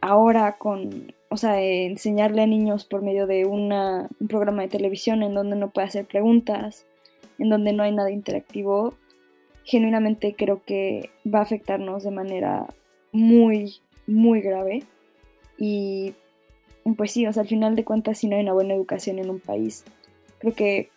ahora 0.01 0.57
con, 0.57 1.13
o 1.29 1.37
sea, 1.37 1.61
enseñarle 1.61 2.41
a 2.41 2.47
niños 2.47 2.85
por 2.85 3.01
medio 3.01 3.27
de 3.27 3.45
una, 3.45 4.09
un 4.19 4.27
programa 4.27 4.63
de 4.63 4.67
televisión 4.67 5.23
en 5.23 5.33
donde 5.33 5.55
no 5.55 5.69
puede 5.69 5.87
hacer 5.87 6.05
preguntas, 6.05 6.85
en 7.39 7.49
donde 7.49 7.71
no 7.71 7.83
hay 7.83 7.93
nada 7.93 8.11
interactivo, 8.11 8.95
genuinamente 9.63 10.35
creo 10.37 10.63
que 10.65 11.09
va 11.25 11.39
a 11.39 11.43
afectarnos 11.43 12.03
de 12.03 12.11
manera 12.11 12.67
muy, 13.11 13.75
muy 14.07 14.41
grave. 14.41 14.83
Y 15.57 16.13
pues 16.97 17.11
sí, 17.11 17.27
o 17.27 17.33
sea, 17.33 17.43
al 17.43 17.49
final 17.49 17.75
de 17.75 17.85
cuentas, 17.85 18.17
si 18.17 18.27
no 18.27 18.35
hay 18.35 18.41
una 18.41 18.53
buena 18.53 18.73
educación 18.73 19.19
en 19.19 19.29
un 19.29 19.39
país, 19.39 19.83
creo 20.39 20.53
que 20.53 20.89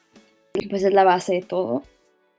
pues 0.70 0.82
es 0.82 0.92
la 0.92 1.04
base 1.04 1.34
de 1.34 1.42
todo. 1.42 1.82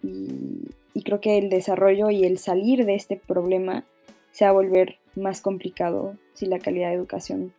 Y, 0.01 0.69
y 0.93 1.03
creo 1.03 1.21
que 1.21 1.37
el 1.37 1.49
desarrollo 1.49 2.09
y 2.09 2.23
el 2.23 2.37
salir 2.37 2.85
de 2.85 2.95
este 2.95 3.17
problema 3.17 3.83
se 4.31 4.45
va 4.45 4.49
a 4.49 4.53
volver 4.53 4.97
más 5.15 5.41
complicado 5.41 6.17
si 6.33 6.45
la 6.45 6.59
calidad 6.59 6.89
de 6.89 6.95
educación 6.95 7.53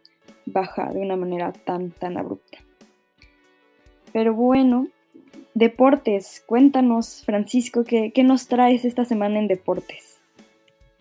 baja 0.47 0.93
de 0.93 1.01
una 1.01 1.17
manera 1.17 1.53
tan, 1.53 1.91
tan 1.91 2.17
abrupta. 2.17 2.59
Pero 4.13 4.35
bueno, 4.35 4.89
deportes, 5.57 6.43
cuéntanos, 6.45 7.23
Francisco, 7.25 7.83
¿qué, 7.83 8.13
¿qué, 8.15 8.23
nos 8.23 8.47
traes 8.47 8.85
esta 8.85 9.07
semana 9.07 9.39
en 9.39 9.49
deportes? 9.49 10.19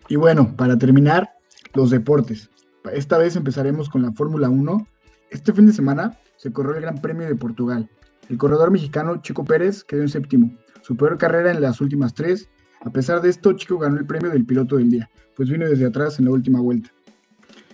Y 0.08 0.16
bueno, 0.16 0.56
para 0.56 0.78
terminar, 0.78 1.30
los 1.74 1.90
deportes. 1.90 2.48
Esta 2.90 3.18
vez 3.18 3.36
empezaremos 3.36 3.90
con 3.90 4.00
la 4.00 4.12
Fórmula 4.12 4.48
1. 4.48 4.88
Este 5.30 5.52
fin 5.52 5.66
de 5.66 5.74
semana 5.74 6.18
se 6.36 6.52
corrió 6.52 6.74
el 6.74 6.80
Gran 6.80 7.02
Premio 7.02 7.26
de 7.26 7.34
Portugal. 7.34 7.90
El 8.30 8.38
corredor 8.38 8.70
mexicano 8.70 9.20
Chico 9.20 9.44
Pérez 9.44 9.84
quedó 9.84 10.00
en 10.00 10.08
séptimo, 10.08 10.50
su 10.80 10.96
peor 10.96 11.18
carrera 11.18 11.50
en 11.50 11.60
las 11.60 11.82
últimas 11.82 12.14
tres. 12.14 12.48
A 12.80 12.88
pesar 12.88 13.20
de 13.20 13.28
esto, 13.28 13.52
Chico 13.52 13.78
ganó 13.78 13.98
el 13.98 14.06
premio 14.06 14.30
del 14.30 14.46
piloto 14.46 14.76
del 14.76 14.88
día, 14.88 15.10
pues 15.36 15.50
vino 15.50 15.68
desde 15.68 15.84
atrás 15.84 16.18
en 16.18 16.24
la 16.24 16.30
última 16.30 16.60
vuelta. 16.60 16.90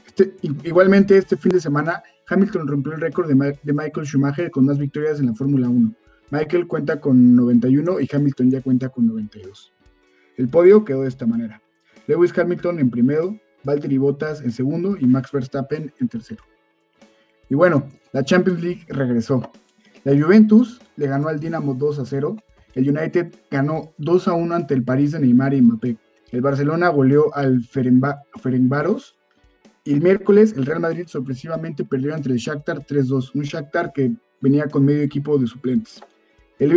Este, 0.04 0.34
igualmente, 0.42 1.16
este 1.16 1.36
fin 1.36 1.52
de 1.52 1.60
semana, 1.60 2.02
Hamilton 2.28 2.66
rompió 2.66 2.92
el 2.92 3.00
récord 3.00 3.28
de, 3.28 3.58
de 3.62 3.72
Michael 3.72 4.04
Schumacher 4.04 4.50
con 4.50 4.64
más 4.64 4.78
victorias 4.78 5.20
en 5.20 5.26
la 5.26 5.34
Fórmula 5.34 5.68
1. 5.68 5.94
Michael 6.32 6.66
cuenta 6.66 6.98
con 6.98 7.36
91 7.36 8.00
y 8.00 8.08
Hamilton 8.10 8.50
ya 8.50 8.62
cuenta 8.62 8.88
con 8.88 9.06
92. 9.06 9.70
El 10.38 10.48
podio 10.48 10.82
quedó 10.82 11.02
de 11.02 11.08
esta 11.08 11.26
manera. 11.26 11.60
Lewis 12.06 12.32
Hamilton 12.36 12.78
en 12.78 12.90
primero, 12.90 13.38
Valtteri 13.64 13.98
Bottas 13.98 14.40
en 14.40 14.50
segundo 14.50 14.96
y 14.98 15.04
Max 15.04 15.30
Verstappen 15.30 15.92
en 16.00 16.08
tercero. 16.08 16.42
Y 17.50 17.54
bueno, 17.54 17.86
la 18.12 18.24
Champions 18.24 18.62
League 18.62 18.86
regresó. 18.88 19.52
La 20.04 20.18
Juventus 20.18 20.80
le 20.96 21.06
ganó 21.06 21.28
al 21.28 21.38
Dinamo 21.38 21.74
2 21.74 21.98
a 21.98 22.06
0. 22.06 22.36
El 22.76 22.88
United 22.88 23.34
ganó 23.50 23.92
2 23.98 24.28
a 24.28 24.32
1 24.32 24.54
ante 24.54 24.72
el 24.72 24.84
París 24.84 25.12
de 25.12 25.20
Neymar 25.20 25.52
y 25.52 25.60
Mbappé. 25.60 25.98
El 26.30 26.40
Barcelona 26.40 26.88
goleó 26.88 27.34
al 27.34 27.62
Ferencváros 27.62 29.18
y 29.84 29.92
el 29.92 30.00
miércoles 30.00 30.54
el 30.56 30.64
Real 30.64 30.80
Madrid 30.80 31.08
sorpresivamente 31.08 31.84
perdió 31.84 32.14
entre 32.14 32.32
el 32.32 32.38
Shakhtar 32.38 32.86
3-2, 32.86 33.32
un 33.34 33.42
Shakhtar 33.42 33.92
que 33.92 34.12
venía 34.40 34.66
con 34.68 34.86
medio 34.86 35.02
equipo 35.02 35.36
de 35.36 35.46
suplentes. 35.46 36.02
El 36.62 36.68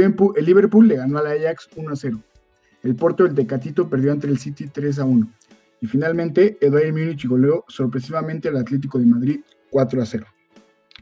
Liverpool, 0.46 0.88
le 0.88 0.96
ganó 0.96 1.20
al 1.20 1.28
Ajax 1.28 1.70
1-0. 1.76 2.20
El 2.82 2.96
Porto 2.96 3.24
del 3.24 3.36
Tecatito 3.36 3.88
perdió 3.88 4.12
entre 4.14 4.32
el 4.32 4.40
City 4.40 4.66
3-1. 4.66 5.32
Y 5.80 5.86
finalmente 5.86 6.58
el 6.60 6.72
Bayern 6.72 6.98
Múnich 6.98 7.28
goleó 7.28 7.64
sorpresivamente 7.68 8.48
al 8.48 8.58
Atlético 8.58 8.98
de 8.98 9.06
Madrid 9.06 9.42
4-0. 9.72 10.26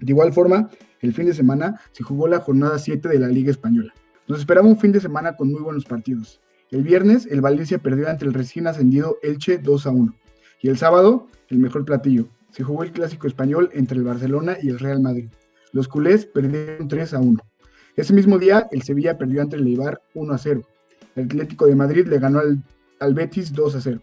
De 0.01 0.11
igual 0.11 0.33
forma, 0.33 0.69
el 0.99 1.13
fin 1.13 1.27
de 1.27 1.33
semana 1.33 1.79
se 1.93 2.03
jugó 2.03 2.27
la 2.27 2.41
jornada 2.41 2.77
7 2.77 3.07
de 3.07 3.19
la 3.19 3.29
Liga 3.29 3.51
Española. 3.51 3.93
Nos 4.27 4.39
esperaba 4.39 4.67
un 4.67 4.77
fin 4.77 4.91
de 4.91 4.99
semana 4.99 5.37
con 5.37 5.49
muy 5.49 5.61
buenos 5.61 5.85
partidos. 5.85 6.41
El 6.69 6.83
viernes, 6.83 7.25
el 7.27 7.39
Valencia 7.39 7.77
perdió 7.77 8.09
ante 8.09 8.25
el 8.25 8.33
recién 8.33 8.67
ascendido 8.67 9.17
Elche 9.23 9.59
2 9.59 9.85
1. 9.85 10.13
Y 10.61 10.67
el 10.67 10.77
sábado, 10.77 11.27
el 11.47 11.59
mejor 11.59 11.85
platillo. 11.85 12.27
Se 12.51 12.63
jugó 12.63 12.83
el 12.83 12.91
clásico 12.91 13.27
español 13.27 13.69
entre 13.71 13.97
el 13.97 14.03
Barcelona 14.03 14.57
y 14.61 14.67
el 14.67 14.79
Real 14.79 15.01
Madrid. 15.01 15.29
Los 15.71 15.87
culés 15.87 16.25
perdieron 16.25 16.89
3 16.89 17.13
a 17.13 17.19
1. 17.19 17.39
Ese 17.95 18.13
mismo 18.13 18.39
día, 18.39 18.67
el 18.71 18.81
Sevilla 18.81 19.17
perdió 19.17 19.41
ante 19.41 19.55
el 19.55 19.67
Eibar 19.67 20.01
1 20.15 20.33
a 20.33 20.37
0. 20.37 20.61
El 21.15 21.25
Atlético 21.25 21.67
de 21.67 21.75
Madrid 21.75 22.07
le 22.07 22.17
ganó 22.17 22.39
al, 22.39 23.13
Betis 23.13 23.53
2 23.53 23.75
a 23.75 23.81
0. 23.81 24.01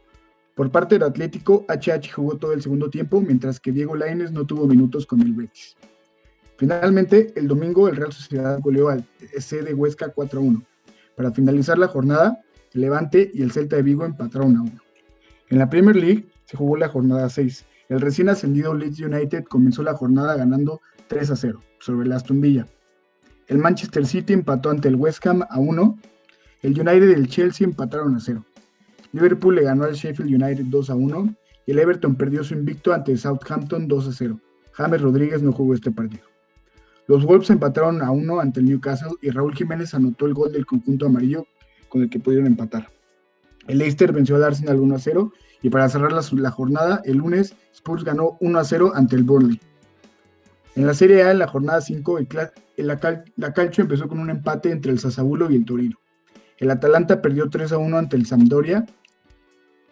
Por 0.55 0.71
parte 0.71 0.97
del 0.97 1.09
Atlético, 1.09 1.65
HH 1.69 2.13
jugó 2.15 2.37
todo 2.37 2.53
el 2.53 2.63
segundo 2.63 2.89
tiempo, 2.89 3.21
mientras 3.21 3.59
que 3.59 3.73
Diego 3.73 3.97
Lainez 3.97 4.31
no 4.31 4.47
tuvo 4.47 4.67
minutos 4.67 5.07
con 5.07 5.21
el 5.23 5.33
Betis. 5.33 5.77
Finalmente, 6.57 7.33
el 7.35 7.49
domingo, 7.49 7.89
el 7.89 7.97
Real 7.97 8.13
Sociedad 8.13 8.61
goleó 8.61 8.91
al 8.91 9.05
EC 9.21 9.65
de 9.65 9.75
Huesca 9.75 10.11
4 10.11 10.39
a 10.39 10.43
1. 10.43 10.63
Para 11.17 11.33
finalizar 11.33 11.79
la 11.79 11.89
jornada, 11.89 12.41
el 12.73 12.83
Levante 12.83 13.31
y 13.35 13.43
el 13.43 13.51
Celta 13.51 13.77
de 13.77 13.83
Vigo 13.83 14.05
empataron 14.05 14.57
a 14.57 14.63
1. 14.63 14.73
En 15.49 15.59
la 15.59 15.69
Premier 15.69 15.97
League, 15.97 16.29
se 16.45 16.57
jugó 16.57 16.77
la 16.77 16.89
jornada 16.89 17.29
6. 17.29 17.65
El 17.89 18.01
recién 18.01 18.29
ascendido 18.29 18.73
Leeds 18.73 19.01
United 19.01 19.45
comenzó 19.45 19.83
la 19.83 19.95
jornada 19.95 20.37
ganando 20.37 20.81
3 21.09 21.31
a 21.31 21.37
0 21.37 21.61
sobre 21.81 22.07
el 22.07 22.13
Aston 22.13 22.41
Villa. 22.41 22.67
El 23.51 23.59
Manchester 23.59 24.07
City 24.07 24.33
empató 24.33 24.71
ante 24.71 24.87
el 24.87 24.95
West 24.95 25.27
Ham 25.27 25.43
a 25.43 25.59
1. 25.59 25.99
El 26.63 26.71
United 26.81 27.09
y 27.09 27.13
el 27.15 27.27
Chelsea 27.27 27.67
empataron 27.67 28.15
a 28.15 28.21
0. 28.21 28.45
Liverpool 29.13 29.57
le 29.57 29.63
ganó 29.63 29.83
al 29.83 29.95
Sheffield 29.95 30.33
United 30.41 30.67
2 30.67 30.91
a 30.91 30.95
1 30.95 31.35
y 31.67 31.73
el 31.73 31.81
Everton 31.81 32.15
perdió 32.15 32.45
su 32.45 32.55
invicto 32.55 32.93
ante 32.93 33.17
Southampton 33.17 33.89
2 33.89 34.07
a 34.07 34.13
0. 34.13 34.41
James 34.71 35.03
Rodríguez 35.03 35.43
no 35.43 35.51
jugó 35.51 35.75
este 35.75 35.91
partido. 35.91 36.23
Los 37.09 37.25
Wolves 37.25 37.51
empataron 37.51 38.03
a 38.03 38.13
1 38.13 38.39
ante 38.39 38.61
el 38.61 38.67
Newcastle 38.67 39.17
y 39.21 39.31
Raúl 39.31 39.53
Jiménez 39.57 39.95
anotó 39.95 40.27
el 40.27 40.35
gol 40.35 40.53
del 40.53 40.65
conjunto 40.65 41.07
amarillo 41.07 41.45
con 41.89 42.03
el 42.03 42.09
que 42.09 42.21
pudieron 42.21 42.47
empatar. 42.47 42.87
El 43.67 43.79
Leicester 43.79 44.13
venció 44.13 44.37
al 44.37 44.45
Arsenal 44.45 44.79
1 44.79 44.95
a 44.95 44.99
0 45.01 45.33
y 45.61 45.71
para 45.71 45.89
cerrar 45.89 46.13
la, 46.13 46.51
jornada, 46.53 47.03
el 47.05 47.17
lunes 47.17 47.57
Spurs 47.75 48.05
ganó 48.05 48.37
1 48.39 48.59
a 48.61 48.65
0 48.65 48.93
ante 48.95 49.17
el 49.17 49.25
Burnley. 49.25 49.61
En 50.77 50.87
la 50.87 50.95
Serie 50.95 51.25
A, 51.25 51.33
en 51.33 51.41
la 51.41 51.49
jornada 51.49 51.81
5, 51.81 52.21
la, 52.83 52.99
Calcio 53.53 53.83
empezó 53.83 54.09
con 54.09 54.21
un 54.21 54.31
empate 54.31 54.71
entre 54.71 54.93
el 54.93 54.99
Sassuolo 54.99 55.51
y 55.51 55.57
el 55.57 55.65
Torino. 55.65 55.99
El 56.59 56.71
Atalanta 56.71 57.23
perdió 57.23 57.49
3 57.49 57.73
a 57.73 57.79
1 57.79 57.97
ante 57.97 58.17
el 58.17 58.27
Sampdoria. 58.27 58.87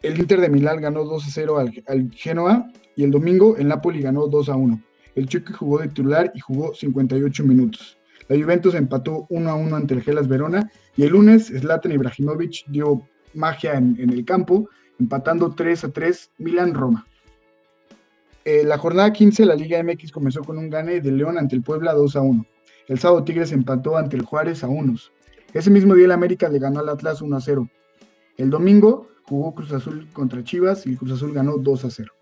El 0.03 0.19
Inter 0.19 0.41
de 0.41 0.49
Milán 0.49 0.81
ganó 0.81 1.05
2 1.05 1.27
a 1.27 1.31
0 1.31 1.59
al, 1.59 1.85
al 1.87 2.11
Genoa. 2.13 2.69
Y 2.95 3.05
el 3.05 3.11
domingo, 3.11 3.57
el 3.57 3.69
Napoli 3.69 4.03
ganó 4.03 4.27
2 4.27 4.49
a 4.49 4.57
1. 4.57 4.83
El 5.15 5.27
Chucky 5.27 5.53
jugó 5.53 5.79
de 5.79 5.89
titular 5.89 6.31
y 6.35 6.41
jugó 6.41 6.75
58 6.75 7.45
minutos. 7.45 7.99
La 8.29 8.37
Juventus 8.37 8.75
empató 8.75 9.27
1 9.31 9.51
a 9.51 9.55
1 9.55 9.77
ante 9.77 9.95
el 9.95 10.03
Gelas 10.03 10.29
Verona. 10.29 10.71
Y 10.97 11.05
el 11.05 11.13
lunes, 11.13 11.47
Zlatan 11.47 11.93
Ibrahimovic 11.93 12.67
dio 12.69 13.03
magia 13.35 13.75
en, 13.75 13.99
el 13.99 14.25
campo 14.25 14.69
empatando 14.99 15.55
3 15.55 15.85
a 15.85 15.93
3 15.93 16.33
Milan-Roma. 16.39 17.07
Eh, 18.45 18.65
la 18.65 18.79
jornada 18.79 19.13
15, 19.13 19.47
la 19.47 19.55
Liga 19.55 19.83
MX 19.83 20.11
comenzó 20.11 20.43
con 20.43 20.59
un 20.59 20.71
gane 20.71 21.01
de 21.01 21.13
León 21.13 21.39
ante 21.39 21.55
el 21.55 21.63
Puebla 21.63 21.95
2 21.95 22.17
a 22.17 22.21
1. 22.21 22.47
El 22.89 22.99
sábado 22.99 23.23
Tigres 23.23 23.53
empató 23.53 23.97
ante 23.97 24.17
el 24.17 24.25
Juárez 24.25 24.65
a 24.65 24.69
unos. 24.69 25.13
Ese 25.53 25.71
mismo 25.71 25.95
día 25.95 26.07
el 26.07 26.13
América 26.13 26.49
le 26.49 26.59
ganó 26.59 26.81
al 26.81 26.89
Atlas 26.89 27.21
1 27.21 27.37
a 27.37 27.41
0. 27.41 27.69
El 28.39 28.51
domingo 28.51 29.09
jugó 29.25 29.55
Cruz 29.55 29.73
Azul 29.73 30.09
contra 30.13 30.43
Chivas 30.43 30.87
y 30.87 30.91
el 30.91 30.99
Cruz 30.99 31.13
Azul 31.13 31.33
ganó 31.33 31.59
2 31.59 31.85
a 31.85 31.91
0. 31.91 32.13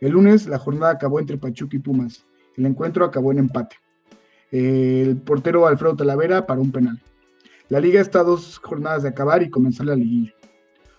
El 0.00 0.12
lunes 0.12 0.46
la 0.46 0.58
jornada 0.58 0.92
acabó 0.92 1.18
entre 1.18 1.36
Pachuca 1.36 1.76
y 1.76 1.80
Pumas. 1.80 2.24
El 2.56 2.66
encuentro 2.66 3.04
acabó 3.04 3.32
en 3.32 3.38
empate. 3.38 3.76
El 4.52 5.16
portero 5.16 5.66
Alfredo 5.66 5.96
Talavera 5.96 6.46
paró 6.46 6.62
un 6.62 6.70
penal. 6.70 7.02
La 7.68 7.80
liga 7.80 8.00
está 8.00 8.20
a 8.20 8.24
dos 8.24 8.58
jornadas 8.58 9.02
de 9.02 9.08
acabar 9.08 9.42
y 9.42 9.50
comenzar 9.50 9.86
la 9.86 9.96
liguilla. 9.96 10.32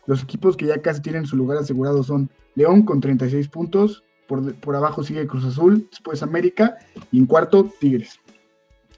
Los 0.07 0.23
equipos 0.23 0.57
que 0.57 0.65
ya 0.65 0.81
casi 0.81 1.01
tienen 1.01 1.25
su 1.25 1.37
lugar 1.37 1.57
asegurado 1.57 2.03
son 2.03 2.29
León 2.55 2.83
con 2.83 2.99
36 2.99 3.47
puntos, 3.47 4.03
por, 4.27 4.75
abajo 4.75 5.03
sigue 5.03 5.27
Cruz 5.27 5.45
Azul, 5.45 5.87
después 5.89 6.23
América 6.23 6.77
y 7.11 7.19
en 7.19 7.27
cuarto 7.27 7.69
Tigres. 7.79 8.19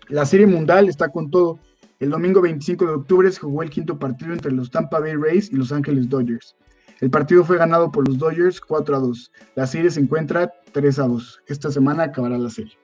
La 0.10 0.26
serie 0.26 0.48
mundial 0.48 0.88
está 0.88 1.10
con 1.10 1.30
todo. 1.30 1.60
El 2.00 2.12
domingo 2.12 2.42
25 2.42 2.86
de 2.86 2.92
octubre 2.94 3.32
se 3.32 3.40
jugó 3.40 3.64
el 3.64 3.70
quinto 3.70 4.00
partido 4.00 4.32
entre 4.32 4.52
los 4.52 4.72
Tampa 4.72 5.00
Bay 5.00 5.16
Rays 5.16 5.52
y 5.52 5.56
Los 5.56 5.72
Ángeles 5.72 6.08
Dodgers. 6.08 6.56
El 7.02 7.10
partido 7.10 7.44
fue 7.44 7.58
ganado 7.58 7.92
por 7.92 8.08
los 8.08 8.18
Dodgers 8.18 8.62
4 8.62 8.96
a 8.96 9.00
2. 9.00 9.32
La 9.56 9.68
serie 9.68 9.92
se 9.92 10.00
encuentra 10.00 10.52
3 10.72 11.00
a 11.00 11.08
2. 11.08 11.42
Esta 11.48 11.72
semana 11.72 12.04
acabará 12.04 12.38
la 12.38 12.50
serie. 12.50 12.78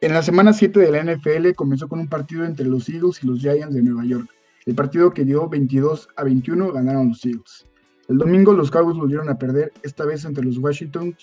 En 0.00 0.12
la 0.12 0.22
semana 0.22 0.52
7 0.52 0.78
de 0.78 0.90
la 0.92 1.02
NFL 1.02 1.54
comenzó 1.56 1.88
con 1.88 1.98
un 1.98 2.08
partido 2.08 2.44
entre 2.44 2.66
los 2.66 2.88
Eagles 2.88 3.22
y 3.22 3.26
los 3.26 3.40
Giants 3.40 3.74
de 3.74 3.82
Nueva 3.82 4.04
York. 4.04 4.28
El 4.64 4.74
partido 4.74 5.12
que 5.12 5.24
dio 5.24 5.48
22 5.48 6.08
a 6.16 6.24
21 6.24 6.72
ganaron 6.72 7.08
los 7.08 7.24
Eagles. 7.24 7.66
El 8.08 8.18
domingo 8.18 8.52
los 8.52 8.70
Cowboys 8.70 8.96
volvieron 8.96 9.28
a 9.28 9.38
perder, 9.38 9.72
esta 9.82 10.04
vez 10.04 10.24
entre 10.24 10.44
los 10.44 10.58
Washington 10.58 11.16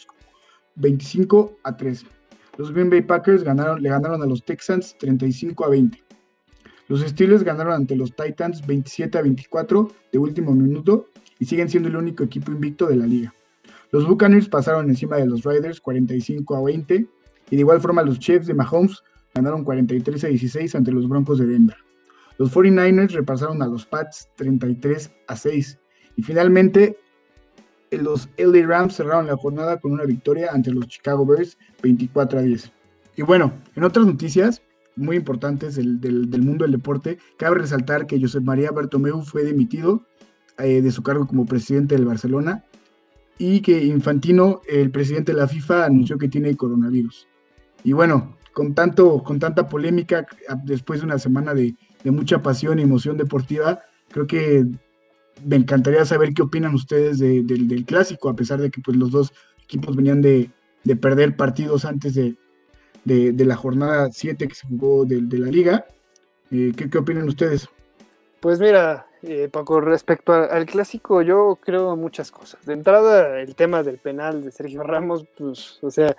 25 0.76 1.60
a 1.64 1.78
3. 1.78 2.06
Los 2.58 2.72
Green 2.72 2.90
Bay 2.90 3.02
Packers 3.02 3.44
le 3.44 3.90
ganaron 3.90 4.22
a 4.22 4.26
los 4.26 4.44
Texans 4.44 4.96
35 5.00 5.66
a 5.66 5.70
20. 5.70 6.04
Los 6.88 7.02
Steelers 7.02 7.44
ganaron 7.44 7.74
ante 7.74 7.96
los 7.96 8.16
Titans 8.16 8.66
27 8.66 9.18
a 9.18 9.22
24 9.22 9.92
de 10.12 10.20
último 10.20 10.54
minuto 10.54 11.08
y 11.40 11.46
siguen 11.46 11.70
siendo 11.70 11.90
el 11.90 11.96
único 11.96 12.24
equipo 12.24 12.52
invicto 12.52 12.88
de 12.88 12.98
la 12.98 13.08
liga. 13.08 13.34
Los 13.92 14.08
Buccaneers 14.08 14.50
pasaron 14.50 14.90
encima 14.90 15.18
de 15.18 15.26
los 15.26 15.44
Riders 15.44 15.80
45 15.80 16.56
a 16.56 16.64
20 16.64 16.96
y 16.96 17.56
de 17.56 17.60
igual 17.60 17.82
forma 17.82 18.04
los 18.04 18.20
Chiefs 18.20 18.48
de 18.48 18.54
Mahomes 18.54 19.04
ganaron 19.34 19.64
43 19.64 20.24
a 20.24 20.28
16 20.28 20.76
ante 20.76 20.92
los 20.92 21.08
Broncos 21.08 21.40
de 21.40 21.48
Denver. 21.48 21.78
Los 22.38 22.52
49ers 22.54 23.12
repasaron 23.12 23.62
a 23.62 23.68
los 23.68 23.86
Pats 23.86 24.30
33 24.36 25.12
a 25.28 25.36
6 25.36 25.80
y 26.18 26.24
finalmente 26.24 26.98
los 27.98 28.30
LA 28.38 28.66
Rams 28.66 28.96
cerraron 28.96 29.28
la 29.28 29.38
jornada 29.38 29.80
con 29.80 29.92
una 29.92 30.06
victoria 30.06 30.50
ante 30.52 30.72
los 30.72 30.88
Chicago 30.88 31.26
Bears 31.26 31.58
24 31.82 32.40
a 32.40 32.42
10. 32.42 32.72
Y 33.16 33.22
bueno, 33.22 33.54
en 33.76 33.84
otras 33.84 34.06
noticias 34.06 34.62
muy 34.96 35.16
importantes 35.16 35.76
del, 35.76 36.42
mundo 36.42 36.66
del 36.66 36.72
deporte, 36.72 37.18
cabe 37.38 37.60
resaltar 37.60 38.06
que 38.06 38.20
Josep 38.20 38.44
María 38.44 38.72
Bartomeu 38.72 39.22
fue 39.24 39.44
dimitido 39.44 40.06
eh, 40.60 40.82
de 40.82 40.92
su 40.92 41.02
cargo 41.02 41.28
como 41.28 41.46
presidente 41.46 41.96
del 41.96 42.06
Barcelona 42.06 42.64
y 43.38 43.62
que 43.62 43.84
Infantino, 43.84 44.62
el 44.68 44.92
presidente 44.92 45.32
de 45.32 45.40
la 45.40 45.48
FIFA, 45.48 45.86
anunció 45.86 46.18
que 46.18 46.28
tiene 46.28 46.56
coronavirus. 46.56 47.28
Y 47.84 47.94
bueno, 47.94 48.38
con, 48.54 48.76
tanto, 48.76 49.24
con 49.24 49.40
tanta 49.40 49.68
polémica, 49.68 50.28
después 50.64 51.00
de 51.00 51.08
una 51.08 51.18
semana 51.18 51.54
de, 51.54 51.76
de 52.04 52.12
mucha 52.12 52.42
pasión 52.42 52.80
y 52.80 52.84
emoción 52.84 53.18
deportiva, 53.18 53.82
creo 54.10 54.28
que 54.28 54.66
me 55.46 55.56
encantaría 55.56 56.06
saber 56.06 56.34
qué 56.34 56.42
opinan 56.42 56.76
ustedes 56.76 57.20
del 57.20 57.86
clásico, 57.86 58.30
a 58.30 58.36
pesar 58.36 58.60
de 58.62 58.70
que 58.70 58.82
pues, 58.82 58.98
los 58.98 59.12
dos 59.12 59.34
equipos 59.64 59.96
venían 59.96 60.22
de, 60.22 60.50
perder 61.02 61.36
partidos 61.36 61.86
antes 61.86 62.16
de, 62.16 62.36
la 63.06 63.56
jornada 63.56 64.10
7 64.12 64.48
que 64.48 64.56
se 64.56 64.68
jugó 64.68 65.06
de, 65.06 65.22
la 65.38 65.48
liga. 65.48 65.86
Eh, 66.52 66.72
¿qué, 66.76 66.98
opinan 66.98 67.28
ustedes? 67.28 67.68
Pues 68.40 68.60
mira, 68.60 69.08
eh, 69.24 69.50
Paco, 69.52 69.80
respecto 69.80 70.34
al 70.34 70.66
clásico, 70.66 71.22
yo 71.22 71.58
creo 71.64 71.96
muchas 71.96 72.30
cosas. 72.30 72.66
De 72.66 72.74
entrada, 72.74 73.40
el 73.40 73.56
tema 73.56 73.82
del 73.82 73.98
penal 73.98 74.44
de 74.44 74.52
Sergio 74.52 74.84
Ramos, 74.84 75.26
pues, 75.38 75.80
o 75.82 75.90
sea, 75.90 76.16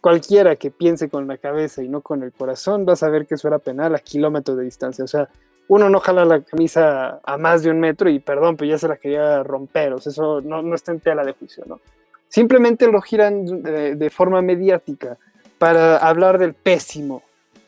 cualquiera 0.00 0.56
que 0.56 0.70
piense 0.70 1.08
con 1.08 1.26
la 1.26 1.38
cabeza 1.38 1.82
y 1.82 1.88
no 1.88 2.00
con 2.00 2.22
el 2.22 2.32
corazón 2.32 2.84
va 2.86 2.92
a 2.92 2.96
saber 2.96 3.26
que 3.26 3.36
eso 3.36 3.48
era 3.48 3.58
penal 3.58 3.94
a 3.94 3.98
kilómetros 3.98 4.56
de 4.56 4.64
distancia. 4.64 5.04
O 5.04 5.08
sea, 5.08 5.28
uno 5.68 5.90
no 5.90 6.00
jala 6.00 6.24
la 6.24 6.40
camisa 6.40 7.20
a 7.24 7.36
más 7.38 7.62
de 7.62 7.70
un 7.70 7.80
metro 7.80 8.08
y 8.08 8.18
perdón, 8.18 8.56
pero 8.56 8.70
ya 8.70 8.78
se 8.78 8.88
la 8.88 8.96
quería 8.96 9.42
romper, 9.42 9.92
o 9.92 9.98
sea, 9.98 10.10
eso 10.10 10.40
no, 10.40 10.62
no 10.62 10.74
está 10.74 10.92
en 10.92 11.00
tela 11.00 11.24
de 11.24 11.32
juicio, 11.32 11.64
¿no? 11.66 11.80
Simplemente 12.28 12.86
lo 12.88 13.00
giran 13.00 13.62
de, 13.62 14.10
forma 14.10 14.42
mediática 14.42 15.16
para 15.58 15.96
hablar 15.96 16.38
del 16.38 16.54
pésimo, 16.54 17.22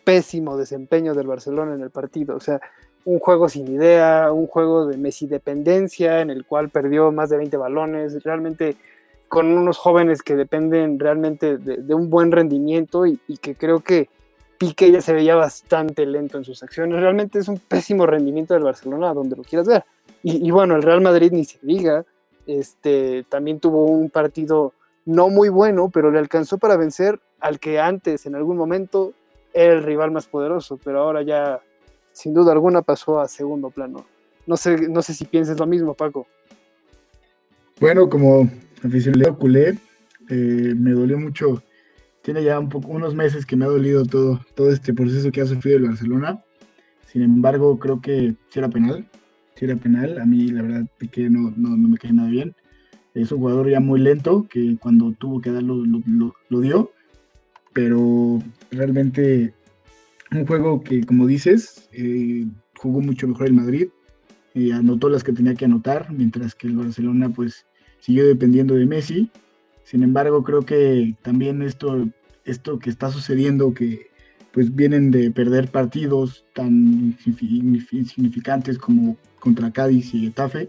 pésimo 0.04 0.56
desempeño 0.56 1.14
del 1.14 1.26
Barcelona 1.26 1.74
en 1.74 1.80
el 1.80 1.90
partido, 1.90 2.36
o 2.36 2.40
sea, 2.40 2.60
un 3.04 3.18
juego 3.18 3.48
sin 3.48 3.68
idea, 3.68 4.32
un 4.32 4.46
juego 4.46 4.86
de 4.86 4.96
Messi 4.96 5.26
dependencia 5.26 6.20
en 6.20 6.30
el 6.30 6.44
cual 6.44 6.68
perdió 6.68 7.12
más 7.12 7.30
de 7.30 7.38
20 7.38 7.56
balones, 7.56 8.22
realmente 8.24 8.76
con 9.28 9.46
unos 9.46 9.78
jóvenes 9.78 10.22
que 10.22 10.34
dependen 10.34 10.98
realmente 10.98 11.56
de, 11.56 11.94
un 11.94 12.10
buen 12.10 12.32
rendimiento 12.32 13.06
y 13.06 13.18
que 13.40 13.54
creo 13.54 13.80
que 13.80 14.08
Piqué 14.58 14.90
ya 14.90 15.00
se 15.00 15.12
veía 15.12 15.36
bastante 15.36 16.04
lento 16.04 16.36
en 16.36 16.44
sus 16.44 16.62
acciones. 16.62 17.00
Realmente 17.00 17.38
es 17.38 17.48
un 17.48 17.58
pésimo 17.58 18.06
rendimiento 18.06 18.54
del 18.54 18.64
Barcelona, 18.64 19.14
donde 19.14 19.36
lo 19.36 19.44
quieras 19.44 19.68
ver. 19.68 19.84
Y, 20.22 20.50
bueno, 20.50 20.74
el 20.74 20.82
Real 20.82 21.00
Madrid 21.00 21.30
ni 21.32 21.44
se 21.44 21.58
diga. 21.62 22.04
Este, 22.46 23.24
también 23.28 23.60
tuvo 23.60 23.84
un 23.84 24.10
partido 24.10 24.72
no 25.04 25.28
muy 25.28 25.48
bueno, 25.48 25.90
pero 25.90 26.10
le 26.10 26.18
alcanzó 26.18 26.58
para 26.58 26.76
vencer 26.76 27.20
al 27.40 27.60
que 27.60 27.78
antes, 27.78 28.26
en 28.26 28.34
algún 28.34 28.56
momento, 28.56 29.14
era 29.54 29.74
el 29.74 29.82
rival 29.82 30.10
más 30.10 30.26
poderoso, 30.26 30.78
pero 30.82 31.00
ahora 31.00 31.22
ya, 31.22 31.60
sin 32.12 32.34
duda 32.34 32.52
alguna, 32.52 32.82
pasó 32.82 33.20
a 33.20 33.28
segundo 33.28 33.70
plano. 33.70 34.04
No 34.46 34.56
sé, 34.56 34.88
no 34.88 35.02
sé 35.02 35.14
si 35.14 35.24
pienses 35.24 35.58
lo 35.58 35.66
mismo, 35.66 35.94
Paco. 35.94 36.26
Bueno, 37.80 38.08
como 38.08 38.50
aficionado 38.84 39.38
culé, 39.38 39.78
eh, 40.28 40.74
me 40.76 40.90
dolió 40.92 41.18
mucho 41.18 41.62
tiene 42.28 42.44
ya 42.44 42.58
un 42.58 42.68
poco, 42.68 42.88
unos 42.88 43.14
meses 43.14 43.46
que 43.46 43.56
me 43.56 43.64
ha 43.64 43.68
dolido 43.68 44.04
todo, 44.04 44.44
todo 44.54 44.70
este 44.70 44.92
proceso 44.92 45.32
que 45.32 45.40
ha 45.40 45.46
sufrido 45.46 45.78
el 45.78 45.84
Barcelona. 45.84 46.44
Sin 47.06 47.22
embargo, 47.22 47.78
creo 47.78 48.02
que 48.02 48.34
si 48.50 48.58
era 48.58 48.68
penal, 48.68 49.08
si 49.54 49.64
era 49.64 49.76
penal. 49.76 50.20
A 50.20 50.26
mí, 50.26 50.48
la 50.48 50.60
verdad, 50.60 50.86
Piqué 50.98 51.30
no, 51.30 51.54
no, 51.56 51.74
no 51.74 51.88
me 51.88 51.96
cae 51.96 52.12
nada 52.12 52.28
bien. 52.28 52.54
Es 53.14 53.32
un 53.32 53.38
jugador 53.38 53.70
ya 53.70 53.80
muy 53.80 53.98
lento 54.00 54.46
que 54.46 54.76
cuando 54.78 55.12
tuvo 55.12 55.40
que 55.40 55.52
darlo 55.52 55.76
lo, 55.76 56.34
lo, 56.50 56.60
dio. 56.60 56.92
Pero 57.72 58.42
realmente 58.72 59.54
un 60.30 60.46
juego 60.46 60.82
que, 60.82 61.04
como 61.04 61.26
dices, 61.26 61.88
eh, 61.92 62.44
jugó 62.76 63.00
mucho 63.00 63.26
mejor 63.26 63.46
el 63.46 63.54
Madrid. 63.54 63.88
y 64.52 64.72
anotó 64.72 65.08
las 65.08 65.24
que 65.24 65.32
tenía 65.32 65.54
que 65.54 65.64
anotar, 65.64 66.12
mientras 66.12 66.54
que 66.54 66.66
el 66.66 66.76
Barcelona 66.76 67.30
pues 67.30 67.64
siguió 68.00 68.26
dependiendo 68.26 68.74
de 68.74 68.84
Messi. 68.84 69.30
Sin 69.82 70.02
embargo, 70.02 70.44
creo 70.44 70.60
que 70.60 71.16
también 71.22 71.62
esto 71.62 72.06
esto 72.50 72.78
que 72.78 72.90
está 72.90 73.10
sucediendo, 73.10 73.74
que 73.74 74.08
pues 74.52 74.74
vienen 74.74 75.10
de 75.10 75.30
perder 75.30 75.68
partidos 75.68 76.44
tan 76.54 77.16
insignificantes 77.92 78.78
como 78.78 79.16
contra 79.38 79.70
Cádiz 79.70 80.14
y 80.14 80.20
Getafe, 80.20 80.68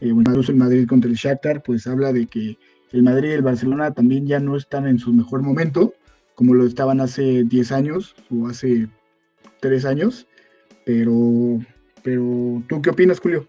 eh, 0.00 0.08
incluso 0.08 0.52
el 0.52 0.58
Madrid 0.58 0.86
contra 0.86 1.10
el 1.10 1.16
Shakhtar, 1.16 1.62
pues 1.62 1.86
habla 1.86 2.12
de 2.12 2.26
que 2.26 2.56
el 2.92 3.02
Madrid 3.02 3.30
y 3.30 3.32
el 3.32 3.42
Barcelona 3.42 3.92
también 3.92 4.26
ya 4.26 4.40
no 4.40 4.56
están 4.56 4.86
en 4.86 4.98
su 4.98 5.12
mejor 5.12 5.42
momento, 5.42 5.94
como 6.34 6.54
lo 6.54 6.64
estaban 6.64 7.00
hace 7.00 7.44
10 7.44 7.72
años 7.72 8.14
o 8.30 8.48
hace 8.48 8.88
3 9.60 9.84
años, 9.84 10.26
pero, 10.86 11.58
pero 12.02 12.62
¿tú 12.68 12.80
qué 12.80 12.90
opinas, 12.90 13.20
Julio? 13.20 13.46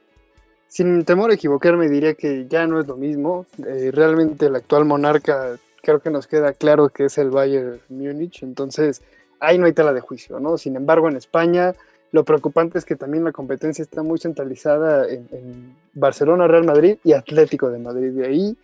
Sin 0.68 1.04
temor 1.06 1.32
a 1.32 1.34
equivocarme, 1.34 1.90
diría 1.90 2.14
que 2.14 2.48
ya 2.50 2.66
no 2.68 2.80
es 2.80 2.88
lo 2.88 2.96
mismo. 2.96 3.46
Eh, 3.66 3.92
realmente 3.92 4.46
el 4.46 4.56
actual 4.56 4.86
monarca 4.86 5.58
creo 5.82 6.00
que 6.00 6.10
nos 6.10 6.28
queda 6.28 6.54
claro 6.54 6.90
que 6.90 7.06
es 7.06 7.18
el 7.18 7.30
Bayern 7.30 7.82
Múnich, 7.90 8.44
entonces 8.44 9.02
ahí 9.40 9.58
no 9.58 9.66
hay 9.66 9.74
tela 9.74 9.94
de 9.94 10.02
juicio, 10.02 10.40
¿no? 10.40 10.58
Sin 10.58 10.76
embargo, 10.76 11.10
en 11.10 11.18
España 11.18 11.74
lo 12.12 12.26
preocupante 12.26 12.78
es 12.78 12.86
que 12.86 12.96
también 12.96 13.24
la 13.24 13.32
competencia 13.32 13.82
está 13.82 14.04
muy 14.04 14.20
centralizada 14.20 15.08
en, 15.10 15.76
Barcelona, 15.94 16.48
Real 16.48 16.66
Madrid 16.66 16.98
y 17.04 17.14
Atlético 17.14 17.70
de 17.70 17.80
Madrid. 17.80 18.12
De 18.12 18.26
ahí, 18.26 18.58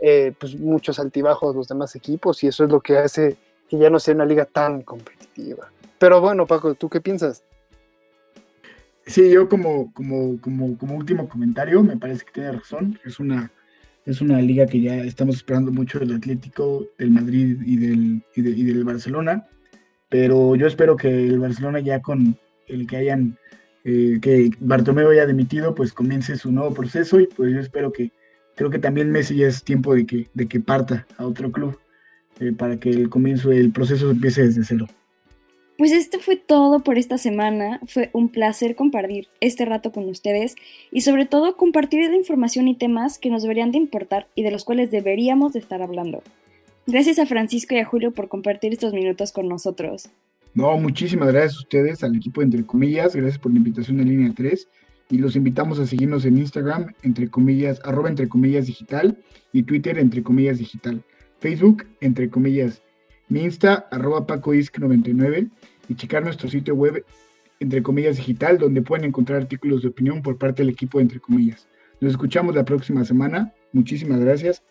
eh, 0.00 0.32
pues 0.38 0.58
muchos 0.58 0.98
altibajos 0.98 1.54
los 1.54 1.68
demás 1.68 1.94
equipos 1.94 2.42
y 2.42 2.48
eso 2.48 2.64
es 2.64 2.70
lo 2.70 2.80
que 2.80 2.98
hace 2.98 3.36
que 3.68 3.78
ya 3.78 3.90
no 3.90 3.98
sea 3.98 4.14
una 4.14 4.24
liga 4.24 4.44
tan 4.44 4.82
competitiva. 4.82 5.70
Pero 5.98 6.20
bueno, 6.20 6.46
Paco, 6.46 6.74
¿tú 6.74 6.88
qué 6.88 7.00
piensas? 7.00 7.42
Sí, 9.06 9.30
yo 9.30 9.48
como, 9.48 9.92
como, 9.92 10.40
como, 10.40 10.76
como 10.78 10.96
último 10.96 11.28
comentario, 11.28 11.82
me 11.82 11.96
parece 11.96 12.24
que 12.24 12.32
tiene 12.32 12.52
razón. 12.52 12.98
Es 13.04 13.20
una 13.20 13.50
es 14.06 14.20
una 14.20 14.40
liga 14.40 14.66
que 14.66 14.80
ya 14.80 14.96
estamos 14.96 15.36
esperando 15.36 15.72
mucho 15.72 15.98
del 15.98 16.14
Atlético, 16.14 16.86
del 16.98 17.10
Madrid 17.10 17.58
y 17.64 17.76
del, 17.76 18.22
y, 18.34 18.64
del 18.64 18.84
Barcelona. 18.84 19.46
Pero 20.08 20.54
yo 20.56 20.66
espero 20.66 20.96
que 20.96 21.08
el 21.08 21.38
Barcelona 21.38 21.80
ya 21.80 22.00
con 22.02 22.38
el 22.68 22.86
que 22.86 22.96
hayan, 22.96 23.38
eh, 23.84 24.18
que 24.20 24.50
Bartomeu 24.60 25.08
haya 25.08 25.26
dimitido, 25.26 25.74
pues 25.74 25.92
comience 25.92 26.36
su 26.36 26.52
nuevo 26.52 26.74
proceso 26.74 27.18
y 27.18 27.26
pues 27.26 27.52
yo 27.52 27.60
espero 27.60 27.92
que, 27.92 28.12
creo 28.56 28.70
que 28.70 28.78
también 28.78 29.10
Messi 29.10 29.36
ya 29.36 29.48
es 29.48 29.64
tiempo 29.64 29.94
de 29.94 30.06
que, 30.06 30.28
de 30.34 30.46
que 30.46 30.60
parta 30.60 31.06
a 31.16 31.26
otro 31.26 31.50
club 31.50 31.78
eh, 32.40 32.52
para 32.52 32.78
que 32.78 32.90
el 32.90 33.08
comienzo 33.08 33.50
del 33.50 33.72
proceso 33.72 34.10
empiece 34.10 34.42
desde 34.46 34.64
cero. 34.64 34.86
Pues 35.76 35.90
esto 35.90 36.20
fue 36.20 36.36
todo 36.36 36.80
por 36.84 36.98
esta 36.98 37.18
semana. 37.18 37.80
Fue 37.88 38.10
un 38.12 38.28
placer 38.28 38.76
compartir 38.76 39.26
este 39.40 39.64
rato 39.64 39.90
con 39.90 40.08
ustedes 40.08 40.54
y 40.92 41.00
sobre 41.00 41.26
todo 41.26 41.56
compartir 41.56 42.08
la 42.08 42.16
información 42.16 42.68
y 42.68 42.76
temas 42.76 43.18
que 43.18 43.28
nos 43.30 43.42
deberían 43.42 43.72
de 43.72 43.78
importar 43.78 44.28
y 44.36 44.44
de 44.44 44.52
los 44.52 44.64
cuales 44.64 44.92
deberíamos 44.92 45.52
de 45.52 45.58
estar 45.58 45.82
hablando. 45.82 46.22
Gracias 46.86 47.18
a 47.18 47.26
Francisco 47.26 47.74
y 47.74 47.78
a 47.78 47.84
Julio 47.84 48.12
por 48.12 48.28
compartir 48.28 48.72
estos 48.72 48.92
minutos 48.92 49.32
con 49.32 49.48
nosotros. 49.48 50.10
No, 50.54 50.76
muchísimas 50.78 51.32
gracias 51.32 51.56
a 51.56 51.60
ustedes, 51.60 52.04
al 52.04 52.14
equipo 52.14 52.40
de 52.40 52.44
Entre 52.44 52.64
Comillas, 52.64 53.16
gracias 53.16 53.38
por 53.38 53.50
la 53.50 53.58
invitación 53.58 53.98
en 53.98 54.08
línea 54.08 54.32
3 54.36 54.68
y 55.10 55.18
los 55.18 55.34
invitamos 55.34 55.80
a 55.80 55.86
seguirnos 55.86 56.24
en 56.24 56.38
Instagram, 56.38 56.94
entre 57.02 57.28
comillas, 57.28 57.80
arroba 57.84 58.08
entre 58.08 58.28
comillas 58.28 58.66
digital 58.66 59.18
y 59.52 59.64
Twitter, 59.64 59.98
entre 59.98 60.22
comillas 60.22 60.58
digital, 60.58 61.02
Facebook, 61.40 61.84
entre 62.00 62.30
comillas 62.30 62.83
mi 63.28 63.42
Insta, 63.42 63.88
arroba 63.90 64.26
pacoisc99 64.26 65.50
y 65.88 65.94
checar 65.94 66.22
nuestro 66.22 66.48
sitio 66.48 66.74
web, 66.74 67.04
entre 67.60 67.82
comillas, 67.82 68.16
digital, 68.16 68.58
donde 68.58 68.82
pueden 68.82 69.06
encontrar 69.06 69.42
artículos 69.42 69.82
de 69.82 69.88
opinión 69.88 70.22
por 70.22 70.38
parte 70.38 70.62
del 70.62 70.70
equipo 70.70 71.00
entre 71.00 71.20
comillas. 71.20 71.66
Nos 72.00 72.12
escuchamos 72.12 72.54
la 72.54 72.64
próxima 72.64 73.04
semana. 73.04 73.52
Muchísimas 73.72 74.20
gracias. 74.20 74.62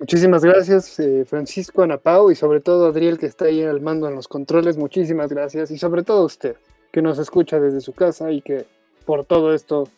Muchísimas 0.00 0.44
gracias, 0.44 1.00
eh, 1.00 1.24
Francisco 1.26 1.82
Anapau, 1.82 2.30
y 2.30 2.36
sobre 2.36 2.60
todo 2.60 2.86
Adriel, 2.86 3.18
que 3.18 3.26
está 3.26 3.46
ahí 3.46 3.62
al 3.64 3.80
mando 3.80 4.08
en 4.08 4.14
los 4.14 4.28
controles. 4.28 4.76
Muchísimas 4.76 5.28
gracias. 5.30 5.72
Y 5.72 5.78
sobre 5.78 6.04
todo 6.04 6.24
usted, 6.24 6.56
que 6.92 7.02
nos 7.02 7.18
escucha 7.18 7.58
desde 7.58 7.80
su 7.80 7.92
casa 7.92 8.30
y 8.30 8.40
que 8.40 8.64
por 9.04 9.24
todo 9.24 9.52
esto 9.54 9.88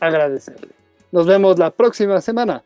agradecerle. 0.00 0.70
Nos 1.12 1.26
vemos 1.26 1.58
la 1.58 1.70
próxima 1.70 2.20
semana. 2.20 2.64